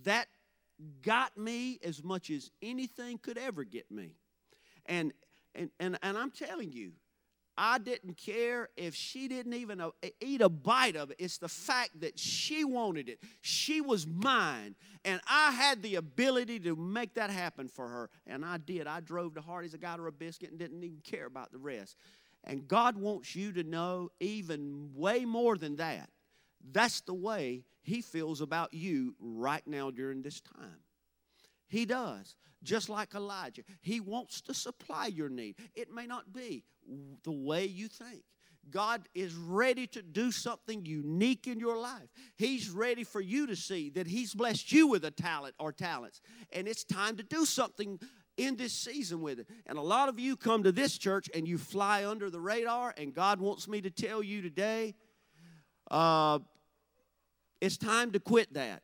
that 0.03 0.27
got 1.01 1.35
me 1.35 1.79
as 1.83 2.03
much 2.03 2.29
as 2.29 2.51
anything 2.61 3.17
could 3.17 3.39
ever 3.39 3.63
get 3.63 3.89
me. 3.89 4.11
And, 4.85 5.11
and, 5.55 5.71
and, 5.79 5.97
and 6.03 6.19
I'm 6.19 6.29
telling 6.29 6.71
you, 6.71 6.91
I 7.57 7.77
didn't 7.77 8.17
care 8.17 8.69
if 8.75 8.95
she 8.95 9.27
didn't 9.27 9.53
even 9.53 9.79
uh, 9.79 9.91
eat 10.19 10.41
a 10.41 10.49
bite 10.49 10.95
of 10.95 11.11
it. 11.11 11.17
It's 11.19 11.37
the 11.37 11.47
fact 11.47 11.99
that 12.01 12.17
she 12.17 12.63
wanted 12.63 13.09
it. 13.09 13.19
She 13.41 13.79
was 13.81 14.07
mine. 14.07 14.75
And 15.05 15.21
I 15.29 15.51
had 15.51 15.83
the 15.83 15.95
ability 15.95 16.59
to 16.61 16.75
make 16.75 17.13
that 17.15 17.29
happen 17.29 17.67
for 17.67 17.87
her. 17.87 18.09
And 18.25 18.43
I 18.43 18.57
did. 18.57 18.87
I 18.87 19.01
drove 19.01 19.35
to 19.35 19.41
Hardee's, 19.41 19.75
I 19.75 19.77
got 19.77 19.99
her 19.99 20.07
a 20.07 20.11
biscuit, 20.11 20.49
and 20.49 20.59
didn't 20.59 20.83
even 20.83 21.01
care 21.03 21.25
about 21.25 21.51
the 21.51 21.59
rest. 21.59 21.97
And 22.43 22.67
God 22.67 22.97
wants 22.97 23.35
you 23.35 23.51
to 23.53 23.63
know 23.63 24.09
even 24.19 24.89
way 24.95 25.23
more 25.25 25.57
than 25.57 25.77
that. 25.77 26.09
That's 26.71 27.01
the 27.01 27.13
way 27.13 27.63
He 27.81 28.01
feels 28.01 28.41
about 28.41 28.73
you 28.73 29.15
right 29.19 29.65
now 29.67 29.91
during 29.91 30.21
this 30.21 30.41
time. 30.41 30.82
He 31.73 31.87
does, 31.87 32.35
just 32.61 32.87
like 32.87 33.15
Elijah. 33.15 33.63
He 33.81 33.99
wants 33.99 34.41
to 34.41 34.53
supply 34.53 35.07
your 35.07 35.27
need. 35.27 35.55
It 35.73 35.91
may 35.91 36.05
not 36.05 36.31
be 36.31 36.65
the 37.23 37.31
way 37.31 37.65
you 37.65 37.87
think. 37.87 38.21
God 38.69 39.09
is 39.15 39.33
ready 39.33 39.87
to 39.87 40.03
do 40.03 40.31
something 40.31 40.85
unique 40.85 41.47
in 41.47 41.59
your 41.59 41.79
life. 41.79 42.09
He's 42.35 42.69
ready 42.69 43.03
for 43.03 43.21
you 43.21 43.47
to 43.47 43.55
see 43.55 43.89
that 43.95 44.05
He's 44.05 44.35
blessed 44.35 44.71
you 44.71 44.85
with 44.85 45.03
a 45.03 45.09
talent 45.09 45.55
or 45.57 45.71
talents. 45.71 46.21
And 46.51 46.67
it's 46.67 46.83
time 46.83 47.17
to 47.17 47.23
do 47.23 47.43
something 47.43 47.99
in 48.37 48.55
this 48.55 48.73
season 48.73 49.21
with 49.21 49.39
it. 49.39 49.47
And 49.65 49.79
a 49.79 49.81
lot 49.81 50.09
of 50.09 50.19
you 50.19 50.37
come 50.37 50.61
to 50.65 50.71
this 50.71 50.95
church 50.99 51.27
and 51.33 51.47
you 51.47 51.57
fly 51.57 52.05
under 52.05 52.29
the 52.29 52.39
radar, 52.39 52.93
and 52.95 53.15
God 53.15 53.41
wants 53.41 53.67
me 53.67 53.81
to 53.81 53.89
tell 53.89 54.21
you 54.21 54.43
today 54.43 54.93
uh, 55.89 56.37
it's 57.59 57.77
time 57.77 58.11
to 58.11 58.19
quit 58.19 58.53
that. 58.53 58.83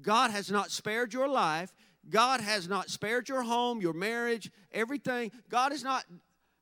God 0.00 0.30
has 0.30 0.50
not 0.50 0.70
spared 0.70 1.12
your 1.12 1.28
life. 1.28 1.72
God 2.08 2.40
has 2.40 2.68
not 2.68 2.90
spared 2.90 3.28
your 3.28 3.42
home, 3.42 3.80
your 3.80 3.92
marriage, 3.92 4.50
everything. 4.72 5.32
God 5.48 5.72
has 5.72 5.82
not, 5.82 6.04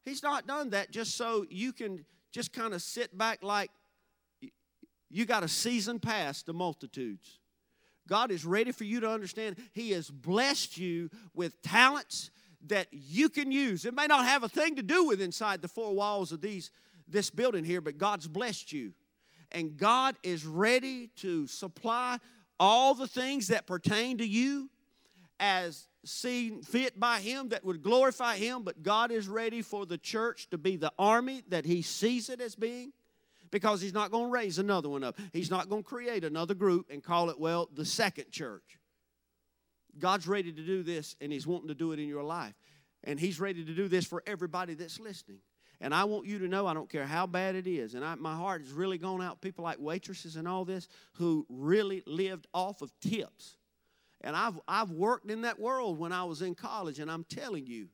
He's 0.05 0.23
not 0.23 0.47
done 0.47 0.71
that 0.71 0.91
just 0.91 1.17
so 1.17 1.45
you 1.49 1.73
can 1.73 2.05
just 2.33 2.53
kind 2.53 2.75
of 2.75 2.83
sit 2.83 3.17
back 3.17 3.43
like 3.43 3.71
you 5.11 5.25
got 5.25 5.43
a 5.43 5.49
season 5.49 6.01
past 6.01 6.47
the 6.47 6.53
multitudes. 6.53 7.39
God 8.09 8.31
is 8.31 8.45
ready 8.45 8.73
for 8.73 8.85
you 8.85 9.01
to 9.01 9.11
understand 9.11 9.57
He 9.73 9.93
has 9.93 10.11
blessed 10.11 10.77
you 10.77 11.11
with 11.35 11.61
talents 11.63 12.31
that 12.67 12.89
you 12.91 13.29
can 13.29 13.53
use. 13.53 13.85
It 13.85 13.95
may 13.95 14.07
not 14.07 14.25
have 14.25 14.43
a 14.43 14.49
thing 14.49 14.77
to 14.77 14.83
do 14.83 15.05
with 15.05 15.21
inside 15.21 15.63
the 15.63 15.69
four 15.69 15.95
walls 15.95 16.33
of 16.33 16.41
these 16.41 16.71
this 17.07 17.31
building 17.31 17.65
here, 17.65 17.81
but 17.81 17.99
God's 17.99 18.27
blessed 18.27 18.73
you. 18.73 18.93
And 19.53 19.77
God 19.77 20.17
is 20.23 20.45
ready 20.47 21.11
to 21.17 21.47
supply 21.47 22.19
all 22.59 22.95
the 22.95 23.07
things 23.07 23.49
that 23.49 23.67
pertain 23.67 24.19
to 24.19 24.27
you 24.27 24.71
as 25.45 25.87
seen 26.07 26.63
fit 26.63 26.99
by 26.99 27.21
Him 27.21 27.51
that 27.51 27.65
would 27.65 27.83
glorify 27.83 28.37
Him, 28.37 28.63
but 28.63 28.83
God 28.83 29.11
is 29.11 29.29
ready 29.29 29.61
for 29.61 29.85
the 29.85 29.99
church 29.99 30.49
to 30.51 30.59
be 30.59 30.77
the 30.77 30.93
army 30.99 31.43
that 31.49 31.67
He 31.67 31.83
sees 31.83 32.31
it 32.31 32.41
as 32.41 32.55
being 32.55 32.93
because 33.51 33.83
He's 33.83 33.93
not 33.93 34.11
going 34.11 34.27
to 34.27 34.31
raise 34.31 34.59
another 34.59 34.89
one 34.89 35.05
up. 35.05 35.19
He's 35.35 35.51
not 35.51 35.69
going 35.69 35.83
to 35.83 35.89
create 35.89 36.25
another 36.25 36.55
group 36.55 36.87
and 36.91 37.03
call 37.03 37.29
it, 37.29 37.39
well, 37.39 37.69
the 37.75 37.85
second 37.85 38.31
church. 38.31 38.79
God's 39.99 40.27
ready 40.27 40.51
to 40.51 40.63
do 40.63 40.83
this, 40.83 41.15
and 41.21 41.31
He's 41.31 41.47
wanting 41.47 41.69
to 41.69 41.75
do 41.75 41.93
it 41.93 41.99
in 41.99 42.09
your 42.09 42.25
life. 42.25 42.55
And 43.05 43.21
He's 43.21 43.39
ready 43.39 43.65
to 43.65 43.75
do 43.75 43.87
this 43.87 44.07
for 44.07 44.23
everybody 44.27 44.73
that's 44.73 44.99
listening. 44.99 45.41
And 45.81 45.95
I 45.95 46.05
want 46.05 46.27
you 46.27 46.39
to 46.39 46.49
know, 46.49 46.67
I 46.67 46.73
don't 46.73 46.89
care 46.89 47.05
how 47.05 47.27
bad 47.27 47.55
it 47.55 47.67
is, 47.67 47.95
and 47.95 48.03
I, 48.03 48.15
my 48.15 48.35
heart 48.35 48.63
has 48.63 48.73
really 48.73 48.97
gone 48.97 49.21
out. 49.21 49.43
People 49.43 49.65
like 49.65 49.79
waitresses 49.79 50.37
and 50.37 50.49
all 50.49 50.65
this 50.65 50.89
who 51.15 51.45
really 51.51 52.03
lived 52.07 52.47
off 52.55 52.81
of 52.81 52.91
tips. 53.01 53.57
And 54.25 54.35
I've, 54.35 54.59
I've 54.67 54.91
worked 54.91 55.31
in 55.31 55.43
that 55.43 55.61
world 55.61 55.99
when 55.99 56.11
I 56.11 56.25
was 56.25 56.41
in 56.41 56.55
college, 56.55 56.99
and 56.99 57.11
I'm 57.11 57.25
telling 57.25 57.67
you, 57.67 57.89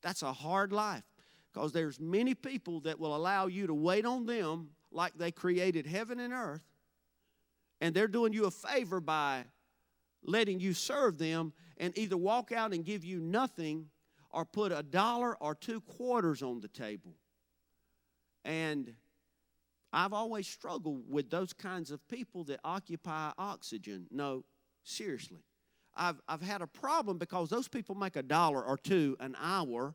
that's 0.00 0.22
a 0.22 0.32
hard 0.32 0.72
life 0.72 1.04
because 1.52 1.72
there's 1.72 2.00
many 2.00 2.34
people 2.34 2.80
that 2.80 2.98
will 2.98 3.14
allow 3.14 3.48
you 3.48 3.66
to 3.66 3.74
wait 3.74 4.06
on 4.06 4.24
them 4.24 4.70
like 4.90 5.12
they 5.18 5.30
created 5.30 5.86
heaven 5.86 6.20
and 6.20 6.32
earth, 6.32 6.64
and 7.82 7.94
they're 7.94 8.08
doing 8.08 8.32
you 8.32 8.46
a 8.46 8.50
favor 8.50 8.98
by 8.98 9.44
letting 10.24 10.58
you 10.58 10.72
serve 10.72 11.18
them 11.18 11.52
and 11.76 11.96
either 11.98 12.16
walk 12.16 12.50
out 12.50 12.72
and 12.72 12.82
give 12.82 13.04
you 13.04 13.20
nothing 13.20 13.90
or 14.30 14.46
put 14.46 14.72
a 14.72 14.82
dollar 14.82 15.36
or 15.36 15.54
two 15.54 15.82
quarters 15.82 16.42
on 16.42 16.60
the 16.60 16.68
table. 16.68 17.14
And 18.42 18.94
I've 19.92 20.14
always 20.14 20.46
struggled 20.46 21.02
with 21.10 21.28
those 21.28 21.52
kinds 21.52 21.90
of 21.90 22.06
people 22.08 22.44
that 22.44 22.60
occupy 22.64 23.32
oxygen. 23.36 24.06
No, 24.10 24.44
seriously. 24.82 25.42
I've, 25.98 26.20
I've 26.28 26.42
had 26.42 26.62
a 26.62 26.66
problem 26.66 27.18
because 27.18 27.50
those 27.50 27.68
people 27.68 27.94
make 27.94 28.16
a 28.16 28.22
dollar 28.22 28.64
or 28.64 28.78
two 28.78 29.16
an 29.20 29.36
hour 29.40 29.94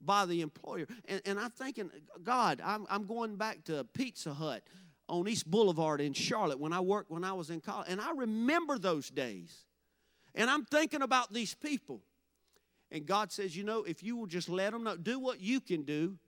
by 0.00 0.26
the 0.26 0.42
employer. 0.42 0.86
And, 1.06 1.22
and 1.24 1.40
I'm 1.40 1.50
thinking, 1.50 1.90
God, 2.22 2.60
I'm, 2.64 2.86
I'm 2.90 3.06
going 3.06 3.36
back 3.36 3.64
to 3.64 3.84
Pizza 3.94 4.34
Hut 4.34 4.62
on 5.08 5.26
East 5.26 5.50
Boulevard 5.50 6.00
in 6.00 6.12
Charlotte 6.12 6.60
when 6.60 6.72
I 6.72 6.80
worked 6.80 7.10
when 7.10 7.24
I 7.24 7.32
was 7.32 7.50
in 7.50 7.60
college. 7.60 7.86
And 7.88 8.00
I 8.00 8.12
remember 8.12 8.78
those 8.78 9.10
days. 9.10 9.64
And 10.34 10.50
I'm 10.50 10.64
thinking 10.64 11.02
about 11.02 11.32
these 11.32 11.54
people. 11.54 12.02
And 12.90 13.06
God 13.06 13.32
says, 13.32 13.56
you 13.56 13.64
know, 13.64 13.82
if 13.84 14.02
you 14.02 14.16
will 14.16 14.26
just 14.26 14.48
let 14.48 14.72
them 14.72 14.84
know, 14.84 14.96
do 14.96 15.18
what 15.18 15.40
you 15.40 15.60
can 15.60 15.82
do. 15.82 16.18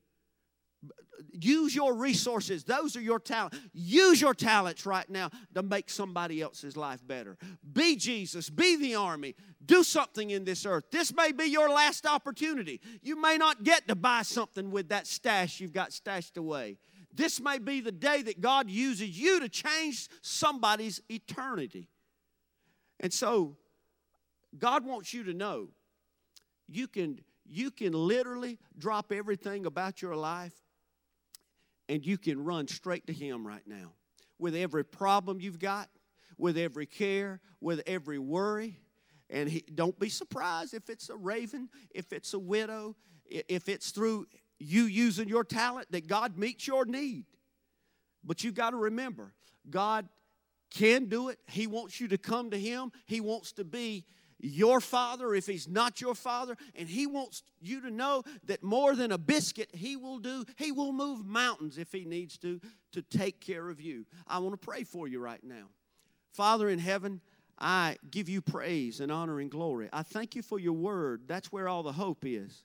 Use 1.32 1.74
your 1.74 1.94
resources. 1.94 2.64
Those 2.64 2.96
are 2.96 3.00
your 3.00 3.18
talents. 3.18 3.58
Use 3.72 4.20
your 4.20 4.34
talents 4.34 4.86
right 4.86 5.08
now 5.08 5.30
to 5.54 5.62
make 5.62 5.90
somebody 5.90 6.40
else's 6.40 6.76
life 6.76 7.06
better. 7.06 7.36
Be 7.72 7.96
Jesus. 7.96 8.48
Be 8.48 8.76
the 8.76 8.94
army. 8.94 9.34
Do 9.64 9.82
something 9.82 10.30
in 10.30 10.44
this 10.44 10.64
earth. 10.64 10.84
This 10.90 11.14
may 11.14 11.32
be 11.32 11.44
your 11.44 11.68
last 11.68 12.06
opportunity. 12.06 12.80
You 13.02 13.20
may 13.20 13.36
not 13.36 13.64
get 13.64 13.88
to 13.88 13.94
buy 13.94 14.22
something 14.22 14.70
with 14.70 14.88
that 14.90 15.06
stash 15.06 15.60
you've 15.60 15.72
got 15.72 15.92
stashed 15.92 16.36
away. 16.36 16.78
This 17.12 17.40
may 17.40 17.58
be 17.58 17.80
the 17.80 17.92
day 17.92 18.22
that 18.22 18.40
God 18.40 18.70
uses 18.70 19.18
you 19.18 19.40
to 19.40 19.48
change 19.48 20.08
somebody's 20.22 21.00
eternity. 21.10 21.88
And 23.00 23.12
so, 23.12 23.56
God 24.58 24.84
wants 24.84 25.12
you 25.12 25.24
to 25.24 25.34
know 25.34 25.68
you 26.68 26.88
can, 26.88 27.20
you 27.44 27.70
can 27.70 27.92
literally 27.92 28.58
drop 28.78 29.12
everything 29.12 29.66
about 29.66 30.02
your 30.02 30.16
life 30.16 30.54
and 31.88 32.05
you 32.05 32.18
can 32.18 32.42
run 32.42 32.68
straight 32.68 33.07
to 33.07 33.12
Him 33.12 33.46
right 33.46 33.66
now. 33.66 33.92
With 34.38 34.55
every 34.55 34.85
problem 34.85 35.40
you've 35.40 35.59
got, 35.59 35.88
with 36.37 36.59
every 36.59 36.87
care, 36.87 37.40
with 37.61 37.83
every 37.87 38.18
worry. 38.18 38.79
And 39.31 39.49
he, 39.49 39.64
don't 39.75 39.99
be 39.99 40.09
surprised 40.09 40.75
if 40.75 40.88
it's 40.88 41.09
a 41.09 41.16
raven, 41.16 41.68
if 41.90 42.12
it's 42.12 42.35
a 42.35 42.38
widow, 42.38 42.94
if 43.27 43.68
it's 43.68 43.90
through 43.90 44.27
you 44.59 44.85
using 44.85 45.29
your 45.29 45.44
talent 45.44 45.90
that 45.90 46.07
God 46.07 46.38
meets 46.38 46.66
your 46.66 46.85
need. 46.85 47.25
But 48.25 48.44
you've 48.44 48.55
got 48.55 48.70
to 48.70 48.77
remember, 48.77 49.33
God 49.68 50.09
can 50.70 51.07
do 51.07 51.29
it. 51.29 51.38
He 51.49 51.66
wants 51.66 52.01
you 52.01 52.09
to 52.09 52.18
come 52.18 52.51
to 52.51 52.59
Him. 52.59 52.92
He 53.07 53.20
wants 53.20 53.53
to 53.53 53.64
be 53.64 54.05
your 54.38 54.81
father 54.81 55.35
if 55.35 55.46
he's 55.46 55.68
not 55.68 56.01
your 56.01 56.14
father 56.14 56.57
and 56.75 56.88
he 56.88 57.07
wants 57.07 57.42
you 57.61 57.81
to 57.81 57.90
know 57.90 58.22
that 58.44 58.62
more 58.62 58.94
than 58.94 59.12
a 59.12 59.18
biscuit 59.18 59.70
he 59.72 59.96
will 59.96 60.18
do 60.18 60.44
he 60.57 60.72
will 60.72 60.92
move 60.92 61.25
mountains 61.25 61.79
if 61.79 61.90
he 61.90 62.05
needs 62.05 62.37
to 62.37 62.61
to 62.92 63.01
take 63.01 63.40
care 63.40 63.70
of 63.70 63.81
you 63.81 64.05
i 64.27 64.38
want 64.38 64.53
to 64.53 64.59
pray 64.59 64.85
for 64.85 65.09
you 65.09 65.18
right 65.18 65.42
now 65.42 65.64
father 66.33 66.68
in 66.68 66.79
heaven 66.79 67.20
i 67.59 67.96
give 68.11 68.29
you 68.29 68.42
praise 68.42 69.01
and 69.01 69.11
honor 69.11 69.40
and 69.40 69.51
glory 69.51 69.88
i 69.90 70.03
thank 70.03 70.37
you 70.37 70.42
for 70.42 70.61
your 70.61 70.75
word 70.75 71.22
that's 71.27 71.51
where 71.51 71.66
all 71.66 71.83
the 71.83 71.92
hope 71.92 72.25
is 72.27 72.62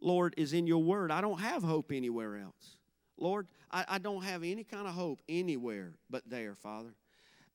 Lord, 0.00 0.34
is 0.36 0.52
in 0.52 0.66
your 0.66 0.82
word. 0.82 1.10
I 1.10 1.20
don't 1.20 1.40
have 1.40 1.62
hope 1.62 1.92
anywhere 1.92 2.36
else. 2.36 2.76
Lord, 3.16 3.48
I, 3.70 3.84
I 3.88 3.98
don't 3.98 4.22
have 4.22 4.44
any 4.44 4.64
kind 4.64 4.86
of 4.86 4.94
hope 4.94 5.20
anywhere 5.28 5.94
but 6.08 6.22
there, 6.28 6.54
Father. 6.54 6.94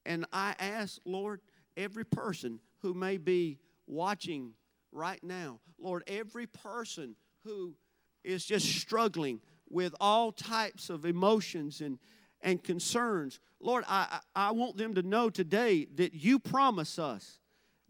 And 0.06 0.26
I 0.34 0.56
ask, 0.60 1.00
Lord, 1.06 1.40
every 1.78 2.04
person 2.04 2.60
who 2.84 2.93
may 2.93 3.17
be 3.17 3.58
watching 3.88 4.54
right 4.91 5.24
now, 5.24 5.60
Lord, 5.80 6.04
every 6.06 6.46
person 6.46 7.15
who 7.43 7.76
is 8.24 8.46
just 8.46 8.67
struggling 8.67 9.41
with 9.69 9.96
all 10.00 10.32
types 10.32 10.89
of 10.89 11.06
emotions 11.06 11.82
and, 11.82 11.98
and 12.41 12.63
concerns, 12.63 13.39
Lord, 13.60 13.86
I, 13.88 14.19
I 14.36 14.52
want 14.52 14.78
them 14.78 14.93
to 14.96 15.02
know 15.02 15.30
today 15.30 15.88
that 15.96 16.13
you 16.13 16.38
promise 16.38 17.00
us 17.00 17.39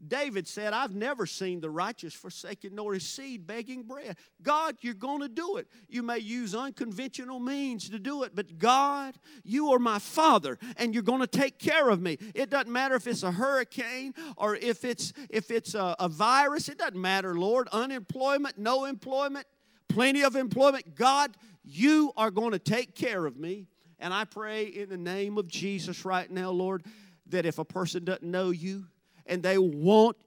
David 0.07 0.47
said, 0.47 0.73
I've 0.73 0.95
never 0.95 1.25
seen 1.25 1.61
the 1.61 1.69
righteous 1.69 2.13
forsaken 2.13 2.75
nor 2.75 2.93
his 2.93 3.07
seed 3.07 3.47
begging 3.47 3.83
bread. 3.83 4.17
God, 4.41 4.77
you're 4.81 4.93
going 4.93 5.21
to 5.21 5.29
do 5.29 5.57
it. 5.57 5.67
You 5.87 6.03
may 6.03 6.19
use 6.19 6.55
unconventional 6.55 7.39
means 7.39 7.89
to 7.89 7.99
do 7.99 8.23
it, 8.23 8.35
but 8.35 8.57
God, 8.57 9.15
you 9.43 9.71
are 9.73 9.79
my 9.79 9.99
father 9.99 10.57
and 10.77 10.93
you're 10.93 11.03
going 11.03 11.21
to 11.21 11.27
take 11.27 11.59
care 11.59 11.89
of 11.89 12.01
me. 12.01 12.17
It 12.35 12.49
doesn't 12.49 12.71
matter 12.71 12.95
if 12.95 13.07
it's 13.07 13.23
a 13.23 13.31
hurricane 13.31 14.13
or 14.37 14.55
if 14.55 14.83
it's 14.83 15.13
if 15.29 15.51
it's 15.51 15.75
a, 15.75 15.95
a 15.99 16.09
virus, 16.09 16.69
it 16.69 16.77
doesn't 16.77 16.99
matter, 16.99 17.35
Lord. 17.35 17.67
Unemployment, 17.71 18.57
no 18.57 18.85
employment, 18.85 19.47
plenty 19.87 20.23
of 20.23 20.35
employment. 20.35 20.95
God, 20.95 21.35
you 21.63 22.11
are 22.17 22.31
going 22.31 22.51
to 22.51 22.59
take 22.59 22.95
care 22.95 23.25
of 23.25 23.37
me. 23.37 23.67
And 23.99 24.13
I 24.13 24.25
pray 24.25 24.65
in 24.65 24.89
the 24.89 24.97
name 24.97 25.37
of 25.37 25.47
Jesus 25.47 26.03
right 26.03 26.29
now, 26.29 26.49
Lord, 26.49 26.83
that 27.27 27.45
if 27.45 27.57
a 27.57 27.65
person 27.65 28.03
doesn't 28.03 28.29
know 28.29 28.49
you, 28.49 28.85
and 29.25 29.43
they 29.43 29.57
want 29.57 30.17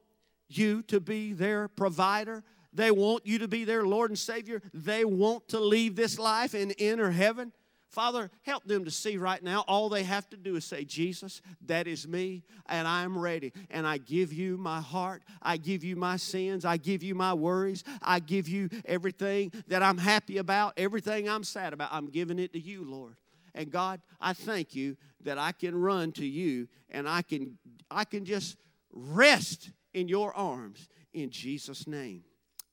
you 0.47 0.81
to 0.83 0.99
be 0.99 1.33
their 1.33 1.67
provider. 1.67 2.43
They 2.73 2.91
want 2.91 3.25
you 3.25 3.39
to 3.39 3.47
be 3.47 3.63
their 3.65 3.85
Lord 3.85 4.11
and 4.11 4.19
Savior. 4.19 4.61
They 4.73 5.05
want 5.05 5.49
to 5.49 5.59
leave 5.59 5.95
this 5.95 6.19
life 6.19 6.53
and 6.53 6.73
enter 6.77 7.11
heaven. 7.11 7.51
Father, 7.89 8.29
help 8.43 8.65
them 8.65 8.85
to 8.85 8.91
see 8.91 9.17
right 9.17 9.41
now. 9.41 9.63
All 9.67 9.87
they 9.89 10.03
have 10.03 10.29
to 10.29 10.37
do 10.37 10.57
is 10.57 10.65
say, 10.65 10.83
Jesus, 10.83 11.41
that 11.65 11.87
is 11.87 12.07
me, 12.07 12.43
and 12.67 12.87
I 12.87 13.03
am 13.03 13.17
ready. 13.17 13.53
And 13.71 13.87
I 13.87 13.97
give 13.97 14.33
you 14.33 14.57
my 14.57 14.81
heart. 14.81 15.23
I 15.41 15.57
give 15.57 15.83
you 15.83 15.95
my 15.95 16.17
sins. 16.17 16.65
I 16.65 16.77
give 16.77 17.01
you 17.01 17.15
my 17.15 17.33
worries. 17.33 17.83
I 18.01 18.19
give 18.19 18.49
you 18.49 18.69
everything 18.85 19.53
that 19.67 19.81
I'm 19.81 19.97
happy 19.97 20.37
about, 20.37 20.73
everything 20.77 21.29
I'm 21.29 21.43
sad 21.43 21.73
about. 21.73 21.89
I'm 21.93 22.09
giving 22.09 22.39
it 22.39 22.53
to 22.53 22.59
you, 22.59 22.83
Lord. 22.83 23.15
And 23.55 23.71
God, 23.71 24.01
I 24.21 24.33
thank 24.33 24.75
you 24.75 24.97
that 25.23 25.39
I 25.39 25.51
can 25.51 25.75
run 25.75 26.11
to 26.13 26.25
you 26.25 26.67
and 26.89 27.09
I 27.09 27.21
can 27.21 27.57
I 27.89 28.03
can 28.03 28.23
just 28.23 28.57
rest 28.97 29.71
in 29.93 30.07
your 30.07 30.35
arms 30.35 30.89
in 31.13 31.29
Jesus' 31.29 31.87
name. 31.87 32.23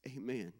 Amen. 0.06 0.52